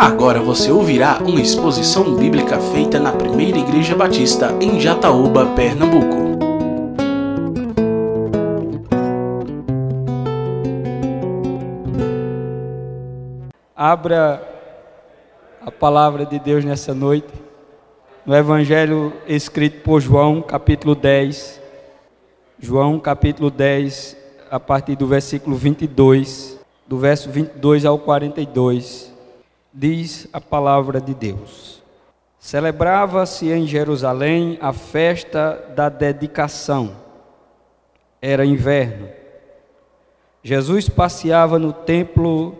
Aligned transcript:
Agora 0.00 0.40
você 0.40 0.72
ouvirá 0.72 1.18
uma 1.18 1.42
exposição 1.42 2.16
bíblica 2.16 2.58
feita 2.58 2.98
na 2.98 3.12
Primeira 3.12 3.58
Igreja 3.58 3.94
Batista 3.94 4.56
em 4.58 4.80
Jataúba, 4.80 5.48
Pernambuco. 5.54 6.16
Abra 13.76 14.42
a 15.60 15.70
palavra 15.70 16.24
de 16.24 16.38
Deus 16.38 16.64
nessa 16.64 16.94
noite, 16.94 17.34
no 18.24 18.34
Evangelho 18.34 19.12
escrito 19.26 19.82
por 19.82 20.00
João, 20.00 20.40
capítulo 20.40 20.94
10. 20.94 21.60
João, 22.58 22.98
capítulo 22.98 23.50
10, 23.50 24.16
a 24.50 24.58
partir 24.58 24.96
do 24.96 25.06
versículo 25.06 25.56
22, 25.56 26.58
do 26.88 26.96
verso 26.96 27.28
22 27.28 27.84
ao 27.84 27.98
42 27.98 29.09
diz 29.72 30.28
a 30.32 30.40
palavra 30.40 31.00
de 31.00 31.14
Deus. 31.14 31.82
Celebrava-se 32.38 33.50
em 33.50 33.66
Jerusalém 33.66 34.58
a 34.60 34.72
festa 34.72 35.72
da 35.76 35.88
dedicação. 35.88 36.96
Era 38.20 38.44
inverno. 38.44 39.08
Jesus 40.42 40.88
passeava 40.88 41.58
no 41.58 41.72
templo, 41.72 42.56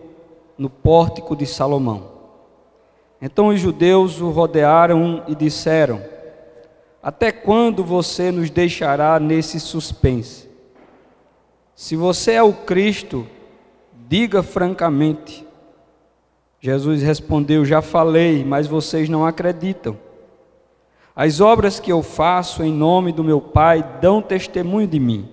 no 0.57 0.69
pórtico 0.69 1.35
de 1.35 1.45
Salomão. 1.45 2.11
Então 3.21 3.47
os 3.47 3.59
judeus 3.59 4.21
o 4.21 4.29
rodearam 4.29 5.23
e 5.27 5.35
disseram: 5.35 6.01
Até 7.01 7.31
quando 7.31 7.83
você 7.83 8.31
nos 8.31 8.49
deixará 8.49 9.19
nesse 9.19 9.59
suspense? 9.59 10.49
Se 11.75 11.95
você 11.95 12.33
é 12.33 12.43
o 12.43 12.53
Cristo, 12.53 13.27
diga 14.07 14.43
francamente. 14.43 15.47
Jesus 16.61 17.01
respondeu: 17.01 17.65
Já 17.65 17.81
falei, 17.81 18.45
mas 18.45 18.67
vocês 18.67 19.09
não 19.09 19.25
acreditam. 19.25 19.97
As 21.15 21.41
obras 21.41 21.79
que 21.79 21.91
eu 21.91 22.03
faço 22.03 22.63
em 22.63 22.71
nome 22.71 23.11
do 23.11 23.23
meu 23.23 23.41
Pai 23.41 23.83
dão 23.99 24.21
testemunho 24.21 24.87
de 24.87 24.99
mim, 24.99 25.27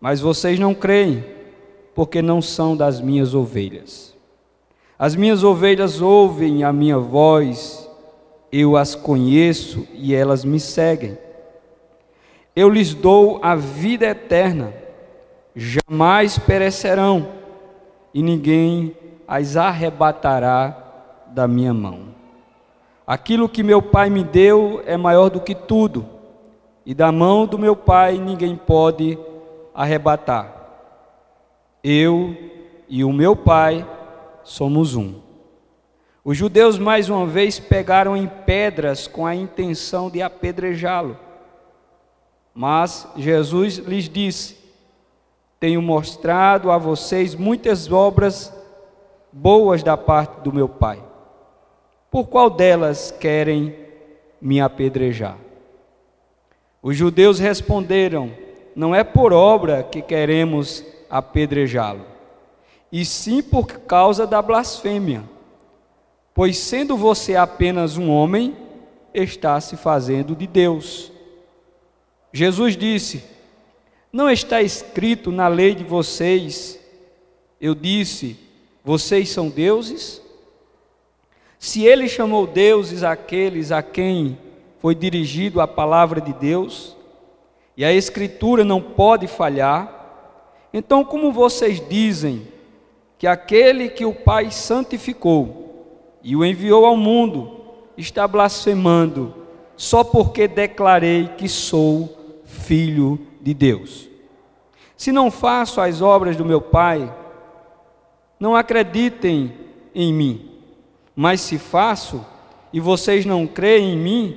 mas 0.00 0.20
vocês 0.20 0.58
não 0.58 0.74
creem, 0.74 1.24
porque 1.94 2.20
não 2.20 2.42
são 2.42 2.76
das 2.76 3.00
minhas 3.00 3.34
ovelhas. 3.34 4.16
As 4.98 5.14
minhas 5.14 5.44
ovelhas 5.44 6.00
ouvem 6.00 6.64
a 6.64 6.72
minha 6.72 6.98
voz, 6.98 7.88
eu 8.50 8.76
as 8.76 8.94
conheço 8.94 9.86
e 9.94 10.14
elas 10.14 10.44
me 10.44 10.58
seguem. 10.58 11.16
Eu 12.56 12.68
lhes 12.68 12.92
dou 12.94 13.38
a 13.40 13.54
vida 13.54 14.06
eterna, 14.06 14.74
jamais 15.54 16.38
perecerão, 16.38 17.28
e 18.12 18.20
ninguém 18.20 18.96
as 19.28 19.58
arrebatará 19.58 20.74
da 21.26 21.46
minha 21.46 21.74
mão. 21.74 22.14
Aquilo 23.06 23.48
que 23.48 23.62
meu 23.62 23.82
Pai 23.82 24.08
me 24.08 24.24
deu 24.24 24.82
é 24.86 24.96
maior 24.96 25.28
do 25.28 25.40
que 25.40 25.54
tudo, 25.54 26.08
e 26.86 26.94
da 26.94 27.12
mão 27.12 27.46
do 27.46 27.58
meu 27.58 27.76
Pai 27.76 28.16
ninguém 28.16 28.56
pode 28.56 29.18
arrebatar. 29.74 30.54
Eu 31.84 32.34
e 32.88 33.04
o 33.04 33.12
meu 33.12 33.36
Pai 33.36 33.86
somos 34.42 34.94
um. 34.94 35.16
Os 36.24 36.36
judeus 36.36 36.78
mais 36.78 37.10
uma 37.10 37.26
vez 37.26 37.58
pegaram 37.58 38.16
em 38.16 38.26
pedras 38.26 39.06
com 39.06 39.26
a 39.26 39.34
intenção 39.34 40.10
de 40.10 40.22
apedrejá-lo. 40.22 41.16
Mas 42.54 43.06
Jesus 43.16 43.76
lhes 43.76 44.08
disse: 44.08 44.58
Tenho 45.60 45.80
mostrado 45.80 46.70
a 46.70 46.78
vocês 46.78 47.34
muitas 47.34 47.90
obras 47.92 48.52
boas 49.32 49.82
da 49.82 49.96
parte 49.96 50.40
do 50.40 50.52
meu 50.52 50.68
Pai. 50.68 51.02
Por 52.10 52.26
qual 52.26 52.48
delas 52.48 53.10
querem 53.10 53.74
me 54.40 54.60
apedrejar? 54.60 55.36
Os 56.82 56.96
judeus 56.96 57.38
responderam: 57.38 58.30
Não 58.74 58.94
é 58.94 59.04
por 59.04 59.32
obra 59.32 59.82
que 59.82 60.00
queremos 60.00 60.84
apedrejá-lo, 61.10 62.04
e 62.90 63.04
sim 63.04 63.42
por 63.42 63.66
causa 63.66 64.26
da 64.26 64.40
blasfêmia. 64.40 65.22
Pois 66.34 66.56
sendo 66.56 66.96
você 66.96 67.34
apenas 67.34 67.96
um 67.96 68.10
homem, 68.10 68.56
está 69.12 69.60
se 69.60 69.76
fazendo 69.76 70.34
de 70.36 70.46
Deus. 70.46 71.12
Jesus 72.32 72.76
disse: 72.76 73.24
Não 74.12 74.30
está 74.30 74.62
escrito 74.62 75.30
na 75.32 75.48
lei 75.48 75.74
de 75.74 75.84
vocês, 75.84 76.78
eu 77.60 77.74
disse, 77.74 78.38
vocês 78.88 79.28
são 79.28 79.50
deuses? 79.50 80.22
Se 81.58 81.84
ele 81.84 82.08
chamou 82.08 82.46
deuses 82.46 83.02
aqueles 83.02 83.70
a 83.70 83.82
quem 83.82 84.38
foi 84.78 84.94
dirigido 84.94 85.60
a 85.60 85.68
palavra 85.68 86.22
de 86.22 86.32
Deus, 86.32 86.96
e 87.76 87.84
a 87.84 87.92
Escritura 87.92 88.64
não 88.64 88.80
pode 88.80 89.26
falhar, 89.26 89.92
então 90.72 91.04
como 91.04 91.30
vocês 91.30 91.86
dizem 91.86 92.48
que 93.18 93.26
aquele 93.26 93.90
que 93.90 94.06
o 94.06 94.14
Pai 94.14 94.50
santificou 94.50 96.16
e 96.22 96.34
o 96.34 96.42
enviou 96.42 96.86
ao 96.86 96.96
mundo 96.96 97.60
está 97.94 98.26
blasfemando 98.26 99.34
só 99.76 100.02
porque 100.02 100.48
declarei 100.48 101.28
que 101.36 101.46
sou 101.46 102.40
filho 102.46 103.20
de 103.38 103.52
Deus? 103.52 104.08
Se 104.96 105.12
não 105.12 105.30
faço 105.30 105.78
as 105.78 106.00
obras 106.00 106.38
do 106.38 106.44
meu 106.46 106.62
Pai, 106.62 107.17
não 108.38 108.54
acreditem 108.54 109.52
em 109.94 110.12
mim. 110.12 110.50
Mas 111.14 111.40
se 111.40 111.58
faço 111.58 112.24
e 112.72 112.80
vocês 112.80 113.26
não 113.26 113.46
creem 113.46 113.94
em 113.94 113.98
mim, 113.98 114.36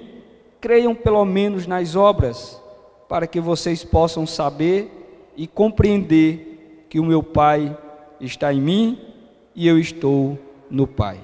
creiam 0.59 0.95
pelo 0.95 1.23
menos 1.25 1.67
nas 1.67 1.95
obras, 1.95 2.61
para 3.07 3.27
que 3.27 3.39
vocês 3.39 3.83
possam 3.83 4.25
saber 4.25 5.31
e 5.35 5.45
compreender 5.47 6.85
que 6.89 6.99
o 6.99 7.05
meu 7.05 7.21
Pai 7.21 7.77
está 8.19 8.53
em 8.53 8.61
mim 8.61 8.99
e 9.55 9.67
eu 9.67 9.77
estou 9.77 10.37
no 10.69 10.87
Pai. 10.87 11.19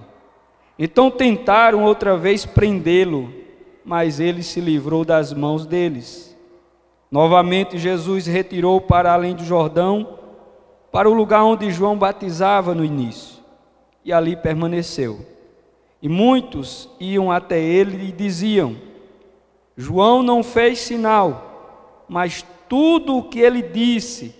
Então 0.77 1.09
tentaram 1.09 1.83
outra 1.83 2.15
vez 2.15 2.45
prendê-lo, 2.45 3.33
mas 3.83 4.19
ele 4.19 4.43
se 4.43 4.59
livrou 4.59 5.03
das 5.03 5.33
mãos 5.33 5.65
deles. 5.65 6.37
Novamente 7.09 7.77
Jesus 7.77 8.27
retirou 8.27 8.81
para 8.81 9.13
além 9.13 9.33
do 9.33 9.43
Jordão 9.43 10.19
para 10.91 11.09
o 11.09 11.13
lugar 11.13 11.43
onde 11.43 11.71
João 11.71 11.97
batizava 11.97 12.73
no 12.73 12.83
início, 12.83 13.43
e 14.03 14.13
ali 14.13 14.35
permaneceu. 14.35 15.25
E 16.01 16.07
muitos 16.07 16.89
iam 16.99 17.31
até 17.31 17.59
ele 17.59 18.09
e 18.09 18.11
diziam: 18.11 18.75
João 19.75 20.23
não 20.23 20.43
fez 20.43 20.79
sinal, 20.79 22.05
mas 22.07 22.45
tudo 22.69 23.17
o 23.17 23.23
que 23.23 23.39
ele 23.39 23.61
disse 23.61 24.35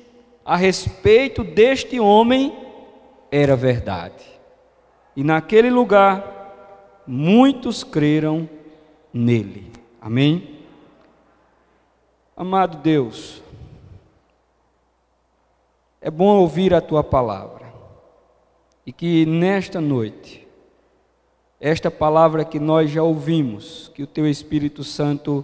a 0.46 0.56
respeito 0.56 1.44
deste 1.44 2.00
homem 2.00 2.56
era 3.32 3.56
verdade. 3.56 4.26
E 5.16 5.24
naquele 5.24 5.70
lugar, 5.70 7.04
muitos 7.06 7.84
creram 7.84 8.48
nele. 9.14 9.72
Amém? 10.00 10.58
Amado 12.36 12.78
Deus, 12.78 13.42
é 16.02 16.12
bom 16.12 16.38
ouvir 16.38 16.74
a 16.74 16.82
tua 16.82 17.04
palavra. 17.04 17.74
E 18.86 18.92
que 18.92 19.26
nesta 19.26 19.82
noite, 19.82 20.48
esta 21.60 21.90
palavra 21.90 22.46
que 22.46 22.60
nós 22.60 22.90
já 22.90 23.04
ouvimos, 23.04 23.92
que 23.94 24.04
o 24.04 24.08
teu 24.08 24.28
Espírito 24.28 24.84
Santo 24.84 25.44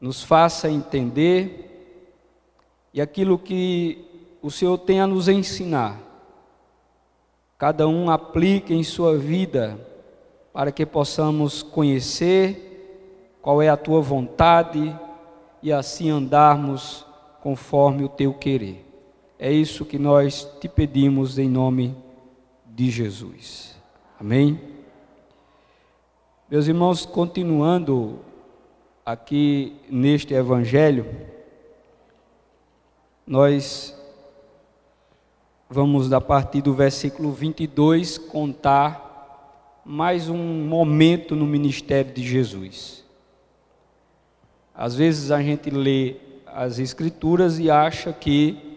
nos 0.00 0.22
faça 0.22 0.70
entender 0.70 1.70
e 2.92 3.00
aquilo 3.00 3.38
que 3.38 4.04
o 4.42 4.50
Senhor 4.50 4.78
tem 4.78 5.00
a 5.00 5.06
nos 5.06 5.28
ensinar, 5.28 5.98
cada 7.58 7.88
um 7.88 8.10
aplique 8.10 8.74
em 8.74 8.84
sua 8.84 9.16
vida 9.16 9.78
para 10.52 10.70
que 10.70 10.84
possamos 10.84 11.62
conhecer 11.62 13.38
qual 13.40 13.60
é 13.60 13.68
a 13.68 13.76
tua 13.76 14.00
vontade 14.00 14.94
e 15.62 15.72
assim 15.72 16.10
andarmos 16.10 17.04
conforme 17.42 18.04
o 18.04 18.08
teu 18.08 18.34
querer. 18.34 18.83
É 19.44 19.52
isso 19.52 19.84
que 19.84 19.98
nós 19.98 20.48
te 20.58 20.70
pedimos 20.70 21.38
em 21.38 21.50
nome 21.50 21.94
de 22.66 22.90
Jesus. 22.90 23.76
Amém? 24.18 24.58
Meus 26.50 26.66
irmãos, 26.66 27.04
continuando 27.04 28.20
aqui 29.04 29.76
neste 29.90 30.32
Evangelho, 30.32 31.04
nós 33.26 33.94
vamos, 35.68 36.10
a 36.10 36.22
partir 36.22 36.62
do 36.62 36.72
versículo 36.72 37.30
22, 37.30 38.16
contar 38.16 39.82
mais 39.84 40.30
um 40.30 40.64
momento 40.66 41.36
no 41.36 41.44
ministério 41.44 42.14
de 42.14 42.26
Jesus. 42.26 43.04
Às 44.74 44.94
vezes 44.94 45.30
a 45.30 45.42
gente 45.42 45.68
lê 45.68 46.16
as 46.46 46.78
Escrituras 46.78 47.58
e 47.58 47.70
acha 47.70 48.10
que 48.10 48.73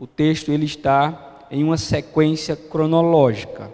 o 0.00 0.06
texto 0.06 0.50
ele 0.50 0.64
está 0.64 1.46
em 1.50 1.62
uma 1.62 1.76
sequência 1.76 2.56
cronológica. 2.56 3.70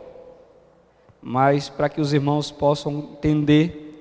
mas 1.23 1.69
para 1.69 1.88
que 1.88 2.00
os 2.00 2.12
irmãos 2.12 2.52
possam 2.52 2.99
entender, 3.12 4.00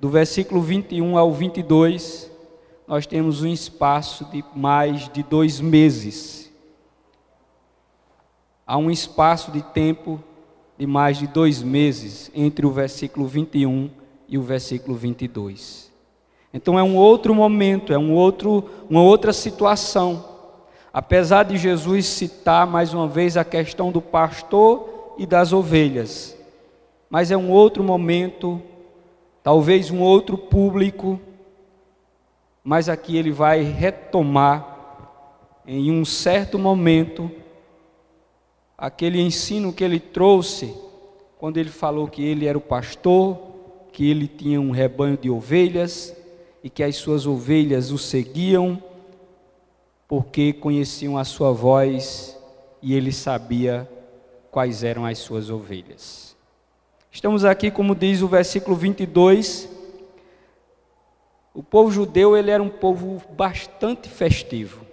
do 0.00 0.08
versículo 0.08 0.60
21 0.60 1.16
ao 1.16 1.32
22, 1.32 2.30
nós 2.86 3.06
temos 3.06 3.42
um 3.42 3.48
espaço 3.48 4.24
de 4.26 4.44
mais 4.54 5.08
de 5.08 5.22
dois 5.22 5.60
meses. 5.60 6.52
Há 8.66 8.76
um 8.76 8.90
espaço 8.90 9.52
de 9.52 9.62
tempo 9.62 10.20
de 10.76 10.86
mais 10.86 11.18
de 11.18 11.28
dois 11.28 11.62
meses 11.62 12.30
entre 12.34 12.66
o 12.66 12.72
versículo 12.72 13.26
21 13.26 13.88
e 14.28 14.36
o 14.36 14.42
versículo 14.42 14.96
22. 14.96 15.92
Então 16.52 16.76
é 16.76 16.82
um 16.82 16.96
outro 16.96 17.34
momento, 17.34 17.92
é 17.92 17.98
um 17.98 18.12
outro, 18.12 18.64
uma 18.90 19.02
outra 19.02 19.32
situação. 19.32 20.33
Apesar 20.94 21.42
de 21.42 21.56
Jesus 21.56 22.06
citar 22.06 22.68
mais 22.68 22.94
uma 22.94 23.08
vez 23.08 23.36
a 23.36 23.44
questão 23.44 23.90
do 23.90 24.00
pastor 24.00 25.16
e 25.18 25.26
das 25.26 25.52
ovelhas, 25.52 26.38
mas 27.10 27.32
é 27.32 27.36
um 27.36 27.50
outro 27.50 27.82
momento, 27.82 28.62
talvez 29.42 29.90
um 29.90 30.00
outro 30.00 30.38
público, 30.38 31.18
mas 32.62 32.88
aqui 32.88 33.16
ele 33.16 33.32
vai 33.32 33.60
retomar 33.62 34.70
em 35.66 35.90
um 35.90 36.04
certo 36.04 36.60
momento 36.60 37.28
aquele 38.78 39.20
ensino 39.20 39.72
que 39.72 39.82
ele 39.82 39.98
trouxe 39.98 40.72
quando 41.40 41.56
ele 41.56 41.70
falou 41.70 42.06
que 42.06 42.24
ele 42.24 42.46
era 42.46 42.56
o 42.56 42.60
pastor, 42.60 43.36
que 43.90 44.08
ele 44.08 44.28
tinha 44.28 44.60
um 44.60 44.70
rebanho 44.70 45.16
de 45.16 45.28
ovelhas 45.28 46.14
e 46.62 46.70
que 46.70 46.84
as 46.84 46.94
suas 46.94 47.26
ovelhas 47.26 47.90
o 47.90 47.98
seguiam 47.98 48.80
porque 50.14 50.52
conheciam 50.52 51.18
a 51.18 51.24
sua 51.24 51.50
voz 51.50 52.38
e 52.80 52.94
ele 52.94 53.10
sabia 53.10 53.90
quais 54.48 54.84
eram 54.84 55.04
as 55.04 55.18
suas 55.18 55.50
ovelhas. 55.50 56.36
Estamos 57.10 57.44
aqui, 57.44 57.68
como 57.68 57.96
diz 57.96 58.22
o 58.22 58.28
versículo 58.28 58.76
22, 58.76 59.68
o 61.52 61.64
povo 61.64 61.90
judeu 61.90 62.36
ele 62.36 62.48
era 62.48 62.62
um 62.62 62.68
povo 62.68 63.20
bastante 63.32 64.08
festivo. 64.08 64.86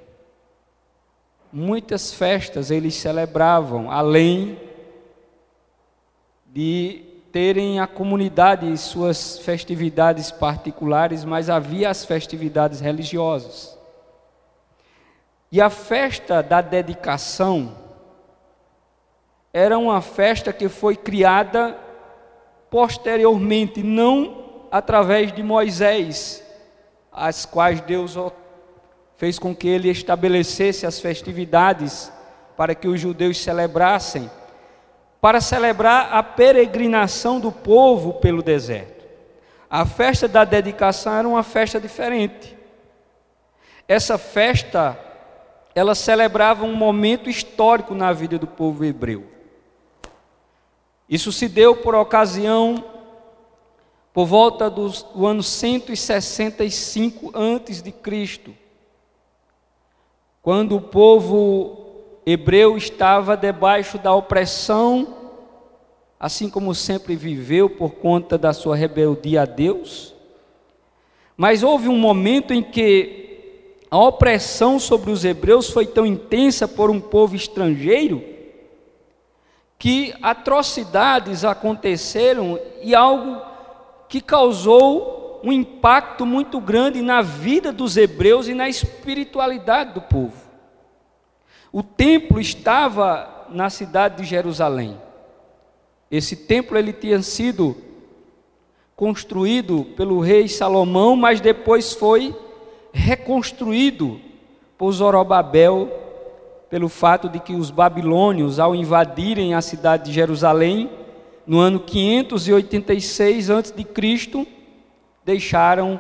Muitas 1.54 2.12
festas 2.12 2.72
eles 2.72 2.96
celebravam, 2.96 3.92
além 3.92 4.58
de 6.48 7.04
terem 7.32 7.80
a 7.80 7.86
comunidade 7.86 8.76
suas 8.76 9.38
festividades 9.38 10.32
particulares, 10.32 11.24
mas 11.24 11.48
havia 11.48 11.92
as 11.92 12.04
festividades 12.04 12.80
religiosas. 12.80 13.80
E 15.52 15.60
a 15.60 15.70
festa 15.70 16.42
da 16.42 16.62
dedicação 16.62 17.76
era 19.54 19.78
uma 19.78 20.02
festa 20.02 20.54
que 20.54 20.70
foi 20.70 20.96
criada 20.96 21.78
posteriormente, 22.70 23.84
não 23.84 24.68
através 24.72 25.34
de 25.34 25.44
Moisés, 25.44 26.42
as 27.12 27.46
quais 27.46 27.82
Deus 27.82 28.16
fez 29.18 29.38
com 29.38 29.54
que 29.54 29.68
ele 29.68 29.90
estabelecesse 29.90 30.86
as 30.86 31.00
festividades 31.02 32.12
para 32.56 32.74
que 32.74 32.88
os 32.88 33.00
judeus 33.00 33.38
celebrassem 33.38 34.32
para 35.20 35.40
celebrar 35.40 36.14
a 36.14 36.24
peregrinação 36.24 37.40
do 37.40 37.52
povo 37.52 38.14
pelo 38.14 38.42
deserto. 38.42 39.06
A 39.70 39.86
festa 39.86 40.28
da 40.28 40.44
dedicação 40.44 41.14
era 41.14 41.28
uma 41.28 41.44
festa 41.44 41.80
diferente. 41.80 42.58
Essa 43.88 44.18
festa, 44.18 44.98
ela 45.74 45.96
celebrava 45.96 46.66
um 46.66 46.76
momento 46.76 47.30
histórico 47.30 47.94
na 47.96 48.12
vida 48.12 48.38
do 48.38 48.48
povo 48.48 48.84
hebreu. 48.84 49.26
Isso 51.10 51.32
se 51.32 51.48
deu 51.48 51.76
por 51.76 51.96
ocasião 51.96 52.84
por 54.14 54.26
volta 54.26 54.70
do, 54.70 54.90
do 54.90 55.26
ano 55.26 55.42
165 55.42 57.32
antes 57.34 57.82
de 57.82 57.92
Cristo, 57.92 58.54
quando 60.42 60.76
o 60.76 60.82
povo 60.82 61.78
hebreu 62.26 62.76
estava 62.76 63.38
debaixo 63.38 63.98
da 63.98 64.14
opressão, 64.14 65.16
assim 66.20 66.50
como 66.50 66.76
sempre 66.76 67.16
viveu 67.16 67.70
por 67.70 67.92
conta 67.92 68.38
da 68.38 68.52
sua 68.52 68.76
rebeldia 68.76 69.44
a 69.44 69.46
Deus. 69.46 70.14
Mas 71.38 71.64
houve 71.64 71.88
um 71.88 71.98
momento 71.98 72.54
em 72.54 72.62
que 72.62 73.31
a 73.92 73.98
opressão 74.00 74.80
sobre 74.80 75.12
os 75.12 75.26
hebreus 75.26 75.70
foi 75.70 75.86
tão 75.86 76.06
intensa 76.06 76.66
por 76.66 76.90
um 76.90 77.02
povo 77.02 77.36
estrangeiro 77.36 78.24
que 79.78 80.14
atrocidades 80.22 81.44
aconteceram 81.44 82.58
e 82.82 82.96
algo 82.96 83.42
que 84.08 84.22
causou 84.22 85.42
um 85.44 85.52
impacto 85.52 86.26
muito 86.26 86.62
grande 86.62 87.02
na 87.02 87.22
vida 87.22 87.74
dos 87.74 87.98
hebreus 87.98 88.48
e 88.48 88.54
na 88.54 88.70
espiritualidade 88.70 89.94
do 89.94 90.02
povo. 90.02 90.40
O 91.74 91.84
templo 91.84 92.40
estava 92.40 93.48
na 93.50 93.70
cidade 93.70 94.22
de 94.22 94.24
Jerusalém. 94.24 94.98
Esse 96.10 96.36
templo 96.36 96.78
ele 96.78 96.94
tinha 96.94 97.22
sido 97.22 97.76
construído 98.96 99.84
pelo 99.98 100.22
rei 100.22 100.48
Salomão, 100.48 101.18
mas 101.18 101.42
depois 101.42 101.92
foi 101.94 102.34
reconstruído 102.94 104.20
por 104.78 104.92
Zorobabel, 104.92 105.92
pelo 106.70 106.90
fato 106.90 107.30
de 107.30 107.40
que 107.40 107.54
os 107.54 107.70
babilônios, 107.70 108.60
ao 108.60 108.74
invadirem 108.74 109.54
a 109.54 109.62
cidade 109.62 110.06
de 110.06 110.14
Jerusalém, 110.14 110.90
no 111.46 111.60
ano 111.60 111.80
586 111.80 113.50
a.C., 113.50 114.48
deixaram 115.24 116.00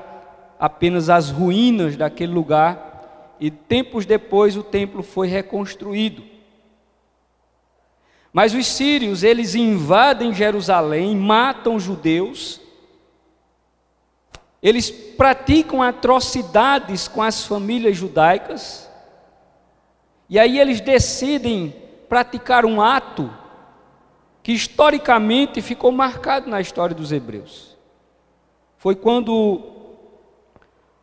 apenas 0.59 1.09
as 1.09 1.29
ruínas 1.29 1.95
daquele 1.95 2.31
lugar 2.31 3.35
e 3.39 3.49
tempos 3.49 4.05
depois 4.05 4.55
o 4.55 4.61
templo 4.61 5.01
foi 5.01 5.27
reconstruído. 5.27 6.23
Mas 8.31 8.53
os 8.53 8.67
sírios, 8.67 9.23
eles 9.23 9.55
invadem 9.55 10.33
Jerusalém, 10.33 11.15
matam 11.15 11.79
judeus, 11.79 12.61
eles 14.61 14.91
praticam 14.91 15.81
atrocidades 15.81 17.07
com 17.07 17.21
as 17.21 17.45
famílias 17.45 17.97
judaicas, 17.97 18.89
e 20.29 20.37
aí 20.37 20.59
eles 20.59 20.79
decidem 20.79 21.75
praticar 22.07 22.65
um 22.65 22.81
ato 22.81 23.31
que 24.43 24.51
historicamente 24.51 25.61
ficou 25.61 25.91
marcado 25.91 26.49
na 26.49 26.61
história 26.61 26.95
dos 26.95 27.11
hebreus. 27.11 27.77
Foi 28.77 28.95
quando 28.95 29.61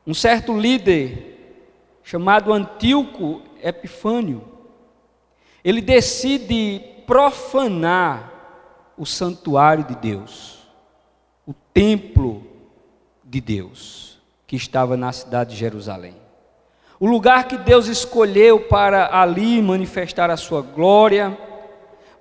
um 0.07 0.15
certo 0.15 0.57
líder 0.57 1.61
chamado 2.03 2.53
Antíoco 2.53 3.43
Epifânio, 3.63 4.43
ele 5.63 5.81
decide 5.81 6.81
profanar 7.07 8.33
o 8.97 9.05
santuário 9.05 9.85
de 9.85 9.95
Deus, 9.95 10.67
o 11.47 11.53
templo 11.53 12.48
de 13.29 13.41
Deus, 13.41 14.19
que 14.47 14.57
estava 14.57 14.97
na 14.97 15.13
cidade 15.13 15.51
de 15.51 15.57
Jerusalém. 15.57 16.17
O 16.99 17.07
lugar 17.07 17.47
que 17.47 17.57
Deus 17.57 17.87
escolheu 17.87 18.61
para 18.61 19.21
ali 19.21 19.63
manifestar 19.63 20.31
a 20.31 20.37
sua 20.37 20.63
glória, 20.63 21.37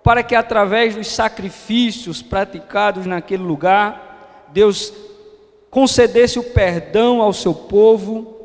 para 0.03 0.21
que 0.21 0.35
através 0.35 0.95
dos 0.95 1.07
sacrifícios 1.07 2.21
praticados 2.21 3.05
naquele 3.05 3.43
lugar, 3.43 4.45
Deus 4.53 4.93
concedesse 5.71 6.37
o 6.37 6.43
perdão 6.43 7.21
ao 7.21 7.33
seu 7.33 7.53
povo 7.53 8.37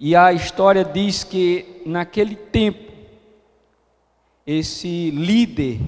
e 0.00 0.14
a 0.14 0.32
história 0.32 0.84
diz 0.84 1.24
que 1.24 1.82
naquele 1.84 2.36
tempo, 2.36 2.92
esse 4.46 5.10
líder, 5.10 5.80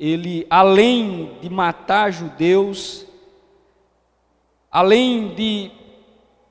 ele 0.00 0.46
além 0.48 1.36
de 1.42 1.50
matar 1.50 2.10
judeus, 2.10 3.04
além 4.72 5.34
de 5.34 5.70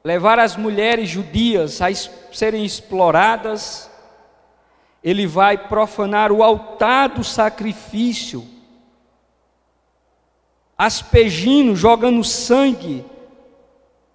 levar 0.03 0.37
as 0.37 0.55
mulheres 0.55 1.09
judias 1.09 1.81
a 1.81 1.91
serem 2.31 2.63
exploradas, 2.63 3.89
ele 5.03 5.25
vai 5.25 5.57
profanar 5.57 6.31
o 6.31 6.43
altar 6.43 7.09
do 7.09 7.23
sacrifício, 7.23 8.45
aspegindo, 10.77 11.75
jogando 11.75 12.23
sangue 12.23 13.03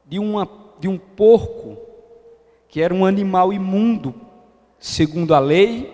de, 0.05 0.21
uma, 0.21 0.49
de 0.79 0.87
um 0.87 0.97
porco 0.97 1.77
que 2.69 2.81
era 2.81 2.95
um 2.95 3.05
animal 3.05 3.53
imundo, 3.53 4.15
segundo 4.79 5.35
a 5.35 5.41
lei, 5.41 5.93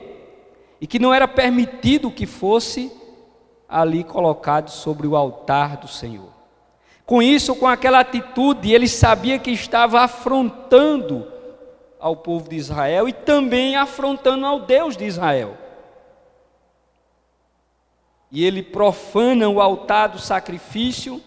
e 0.78 0.86
que 0.86 0.98
não 0.98 1.14
era 1.14 1.26
permitido 1.26 2.10
que 2.10 2.26
fosse 2.26 2.99
ali 3.70 4.02
colocado 4.02 4.70
sobre 4.70 5.06
o 5.06 5.14
altar 5.16 5.76
do 5.76 5.88
Senhor. 5.88 6.30
Com 7.06 7.22
isso, 7.22 7.54
com 7.54 7.66
aquela 7.66 8.00
atitude, 8.00 8.72
ele 8.72 8.88
sabia 8.88 9.38
que 9.38 9.50
estava 9.50 10.00
afrontando 10.00 11.26
ao 11.98 12.16
povo 12.16 12.48
de 12.48 12.56
Israel 12.56 13.08
e 13.08 13.12
também 13.12 13.76
afrontando 13.76 14.44
ao 14.46 14.60
Deus 14.60 14.96
de 14.96 15.04
Israel. 15.04 15.56
e 18.30 18.44
ele 18.44 18.62
profana 18.62 19.48
o 19.48 19.60
altar 19.60 20.10
do 20.10 20.18
sacrifício. 20.18 21.20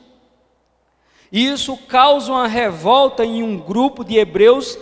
E 1.31 1.47
isso 1.47 1.75
causa 1.75 2.31
uma 2.31 2.47
revolta 2.47 3.25
em 3.25 3.43
um 3.43 3.57
grupo 3.57 4.03
de 4.03 4.17
hebreus, 4.17 4.77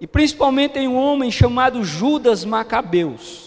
e 0.00 0.06
principalmente 0.06 0.78
em 0.78 0.88
um 0.88 0.96
homem 0.96 1.30
chamado 1.30 1.84
Judas 1.84 2.44
Macabeus, 2.44 3.45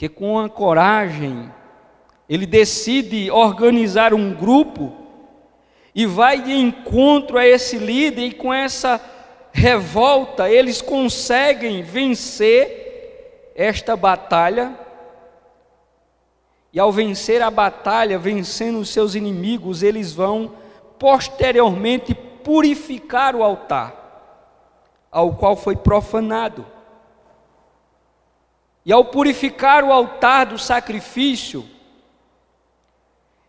que 0.00 0.08
com 0.08 0.38
a 0.38 0.48
coragem, 0.48 1.52
ele 2.26 2.46
decide 2.46 3.30
organizar 3.30 4.14
um 4.14 4.32
grupo 4.32 4.94
e 5.94 6.06
vai 6.06 6.40
de 6.40 6.54
encontro 6.54 7.36
a 7.36 7.46
esse 7.46 7.76
líder, 7.76 8.22
e 8.22 8.32
com 8.32 8.50
essa 8.50 8.98
revolta 9.52 10.48
eles 10.48 10.80
conseguem 10.80 11.82
vencer 11.82 13.52
esta 13.54 13.94
batalha 13.94 14.74
e 16.72 16.80
ao 16.80 16.90
vencer 16.90 17.42
a 17.42 17.50
batalha, 17.50 18.18
vencendo 18.18 18.78
os 18.78 18.88
seus 18.88 19.14
inimigos, 19.14 19.82
eles 19.82 20.14
vão 20.14 20.52
posteriormente 20.98 22.14
purificar 22.14 23.36
o 23.36 23.42
altar, 23.42 23.94
ao 25.12 25.34
qual 25.34 25.54
foi 25.56 25.76
profanado. 25.76 26.79
E 28.84 28.92
ao 28.92 29.04
purificar 29.04 29.84
o 29.84 29.92
altar 29.92 30.46
do 30.46 30.58
sacrifício, 30.58 31.68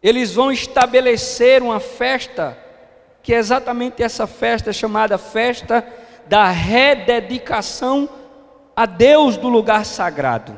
eles 0.03 0.33
vão 0.33 0.51
estabelecer 0.51 1.61
uma 1.61 1.79
festa, 1.79 2.57
que 3.23 3.33
é 3.33 3.37
exatamente 3.37 4.01
essa 4.03 4.27
festa 4.27 4.73
chamada 4.73 5.17
festa 5.17 5.85
da 6.27 6.49
rededicação 6.49 8.09
a 8.75 8.85
Deus 8.85 9.37
do 9.37 9.47
lugar 9.47 9.85
sagrado. 9.85 10.57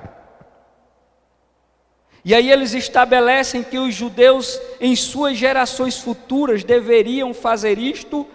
E 2.26 2.34
aí 2.34 2.50
eles 2.50 2.74
estabelecem 2.74 3.64
que 3.64 3.78
os 3.78 3.94
judeus, 3.94 4.60
em 4.80 4.96
suas 4.96 5.38
gerações 5.38 6.00
futuras, 6.00 6.64
deveriam 6.64 7.34
fazer 7.34 7.78
isto 7.78 8.26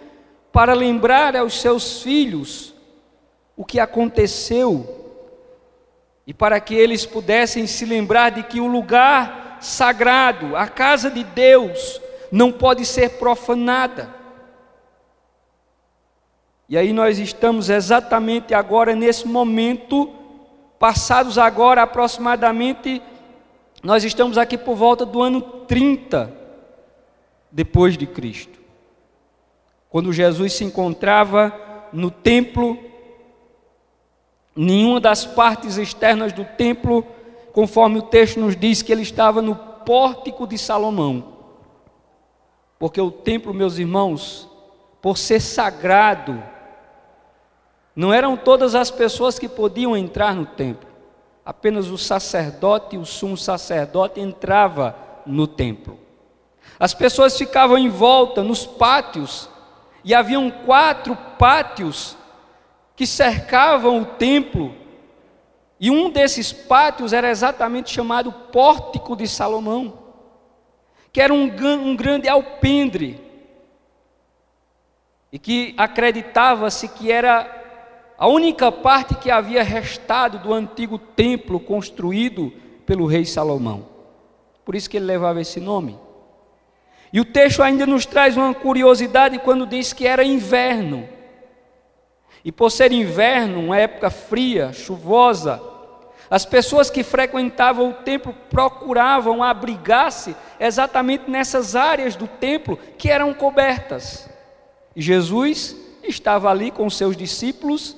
para 0.51 0.73
lembrar 0.73 1.35
aos 1.35 1.59
seus 1.59 2.03
filhos 2.03 2.73
o 3.57 3.65
que 3.65 3.79
aconteceu 3.79 4.98
e 6.29 6.33
para 6.33 6.59
que 6.59 6.75
eles 6.75 7.07
pudessem 7.07 7.65
se 7.65 7.83
lembrar 7.85 8.29
de 8.29 8.43
que 8.43 8.61
o 8.61 8.67
lugar 8.67 9.57
sagrado, 9.59 10.55
a 10.55 10.67
casa 10.67 11.09
de 11.09 11.23
Deus, 11.23 11.99
não 12.31 12.51
pode 12.51 12.85
ser 12.85 13.17
profanada. 13.17 14.13
E 16.69 16.77
aí 16.77 16.93
nós 16.93 17.17
estamos 17.17 17.67
exatamente 17.67 18.53
agora 18.53 18.95
nesse 18.95 19.27
momento, 19.27 20.13
passados 20.77 21.39
agora 21.39 21.81
aproximadamente 21.81 23.01
nós 23.81 24.03
estamos 24.03 24.37
aqui 24.37 24.55
por 24.55 24.75
volta 24.75 25.07
do 25.07 25.23
ano 25.23 25.41
30 25.41 26.31
depois 27.51 27.97
de 27.97 28.05
Cristo. 28.05 28.59
Quando 29.89 30.13
Jesus 30.13 30.53
se 30.53 30.63
encontrava 30.63 31.51
no 31.91 32.11
templo, 32.11 32.77
nenhuma 34.55 34.99
das 34.99 35.25
partes 35.25 35.77
externas 35.77 36.33
do 36.33 36.43
templo, 36.43 37.05
conforme 37.53 37.99
o 37.99 38.03
texto 38.03 38.39
nos 38.39 38.55
diz 38.55 38.81
que 38.81 38.91
ele 38.91 39.01
estava 39.01 39.41
no 39.41 39.55
pórtico 39.55 40.47
de 40.47 40.57
Salomão. 40.57 41.39
Porque 42.77 43.01
o 43.01 43.11
templo, 43.11 43.53
meus 43.53 43.77
irmãos, 43.77 44.49
por 45.01 45.17
ser 45.17 45.39
sagrado, 45.39 46.41
não 47.95 48.13
eram 48.13 48.37
todas 48.37 48.75
as 48.75 48.89
pessoas 48.91 49.37
que 49.37 49.49
podiam 49.49 49.95
entrar 49.95 50.35
no 50.35 50.45
templo 50.45 50.89
apenas 51.49 51.87
o 51.87 51.97
sacerdote, 51.97 52.95
o 52.95 53.03
sumo 53.03 53.35
sacerdote, 53.35 54.19
entrava 54.19 54.95
no 55.25 55.47
templo. 55.47 55.97
As 56.79 56.93
pessoas 56.93 57.35
ficavam 57.35 57.75
em 57.75 57.89
volta 57.89 58.43
nos 58.43 58.67
pátios, 58.67 59.49
e 60.03 60.13
haviam 60.13 60.51
quatro 60.51 61.17
pátios 61.39 62.15
que 62.99 63.07
cercavam 63.07 64.01
o 64.01 64.05
templo, 64.05 64.75
e 65.79 65.89
um 65.89 66.09
desses 66.09 66.51
pátios 66.51 67.13
era 67.13 67.29
exatamente 67.29 67.89
chamado 67.89 68.29
Pórtico 68.29 69.15
de 69.15 69.25
Salomão, 69.25 69.97
que 71.09 71.21
era 71.21 71.33
um, 71.33 71.49
um 71.81 71.95
grande 71.95 72.27
alpendre, 72.27 73.17
e 75.31 75.39
que 75.39 75.73
acreditava-se 75.77 76.89
que 76.89 77.09
era 77.09 77.49
a 78.17 78.27
única 78.27 78.69
parte 78.69 79.15
que 79.15 79.31
havia 79.31 79.63
restado 79.63 80.37
do 80.39 80.53
antigo 80.53 80.99
templo 80.99 81.57
construído 81.57 82.51
pelo 82.85 83.05
rei 83.05 83.23
Salomão. 83.23 83.87
Por 84.65 84.75
isso 84.75 84.89
que 84.89 84.97
ele 84.97 85.05
levava 85.05 85.39
esse 85.39 85.61
nome. 85.61 85.97
E 87.13 87.21
o 87.21 87.23
texto 87.23 87.63
ainda 87.63 87.85
nos 87.85 88.05
traz 88.05 88.35
uma 88.35 88.53
curiosidade 88.53 89.39
quando 89.39 89.65
diz 89.65 89.93
que 89.93 90.05
era 90.05 90.21
inverno. 90.21 91.17
E 92.43 92.51
por 92.51 92.71
ser 92.71 92.91
inverno, 92.91 93.59
uma 93.59 93.77
época 93.77 94.09
fria, 94.09 94.71
chuvosa, 94.71 95.61
as 96.29 96.45
pessoas 96.45 96.89
que 96.89 97.03
frequentavam 97.03 97.89
o 97.89 97.93
templo 97.93 98.33
procuravam 98.49 99.43
abrigar-se 99.43 100.35
exatamente 100.59 101.29
nessas 101.29 101.75
áreas 101.75 102.15
do 102.15 102.27
templo 102.27 102.77
que 102.97 103.09
eram 103.09 103.33
cobertas. 103.33 104.29
E 104.95 105.01
Jesus 105.01 105.75
estava 106.03 106.49
ali 106.49 106.69
com 106.69 106.89
seus 106.89 107.17
discípulos 107.17 107.95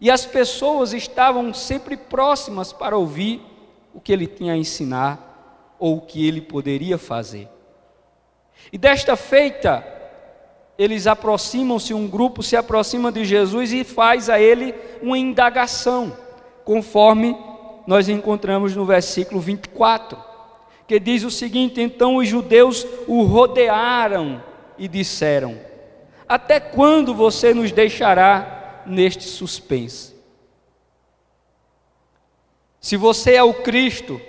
e 0.00 0.10
as 0.10 0.26
pessoas 0.26 0.92
estavam 0.92 1.54
sempre 1.54 1.96
próximas 1.96 2.72
para 2.72 2.96
ouvir 2.96 3.42
o 3.94 4.00
que 4.00 4.12
ele 4.12 4.26
tinha 4.26 4.54
a 4.54 4.56
ensinar 4.56 5.76
ou 5.78 5.98
o 5.98 6.00
que 6.00 6.26
ele 6.26 6.40
poderia 6.40 6.98
fazer. 6.98 7.48
E 8.72 8.78
desta 8.78 9.14
feita, 9.16 9.84
eles 10.78 11.08
aproximam-se, 11.08 11.92
um 11.92 12.06
grupo 12.06 12.40
se 12.40 12.56
aproxima 12.56 13.10
de 13.10 13.24
Jesus 13.24 13.72
e 13.72 13.82
faz 13.82 14.30
a 14.30 14.38
ele 14.38 14.72
uma 15.02 15.18
indagação, 15.18 16.16
conforme 16.64 17.36
nós 17.84 18.08
encontramos 18.08 18.76
no 18.76 18.84
versículo 18.84 19.40
24, 19.40 20.16
que 20.86 21.00
diz 21.00 21.24
o 21.24 21.32
seguinte: 21.32 21.80
Então 21.80 22.16
os 22.16 22.28
judeus 22.28 22.86
o 23.08 23.24
rodearam 23.24 24.40
e 24.78 24.86
disseram: 24.86 25.58
Até 26.28 26.60
quando 26.60 27.12
você 27.12 27.52
nos 27.52 27.72
deixará 27.72 28.82
neste 28.86 29.24
suspense. 29.24 30.16
Se 32.80 32.96
você 32.96 33.34
é 33.34 33.42
o 33.42 33.52
Cristo, 33.52 34.20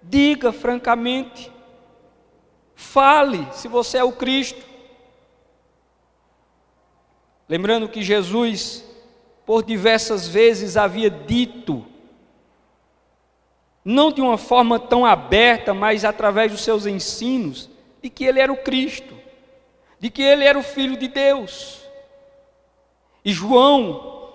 diga 0.00 0.52
francamente, 0.52 1.50
fale 2.76 3.44
se 3.52 3.66
você 3.66 3.98
é 3.98 4.04
o 4.04 4.12
Cristo. 4.12 4.73
Lembrando 7.48 7.88
que 7.88 8.02
Jesus, 8.02 8.84
por 9.44 9.62
diversas 9.62 10.26
vezes, 10.26 10.76
havia 10.76 11.10
dito, 11.10 11.84
não 13.84 14.10
de 14.10 14.20
uma 14.20 14.38
forma 14.38 14.78
tão 14.78 15.04
aberta, 15.04 15.74
mas 15.74 16.04
através 16.04 16.50
dos 16.50 16.62
seus 16.62 16.86
ensinos, 16.86 17.68
de 18.02 18.08
que 18.08 18.24
ele 18.24 18.40
era 18.40 18.52
o 18.52 18.56
Cristo, 18.56 19.14
de 20.00 20.10
que 20.10 20.22
ele 20.22 20.44
era 20.44 20.58
o 20.58 20.62
Filho 20.62 20.96
de 20.96 21.08
Deus. 21.08 21.82
E 23.24 23.32
João, 23.32 24.30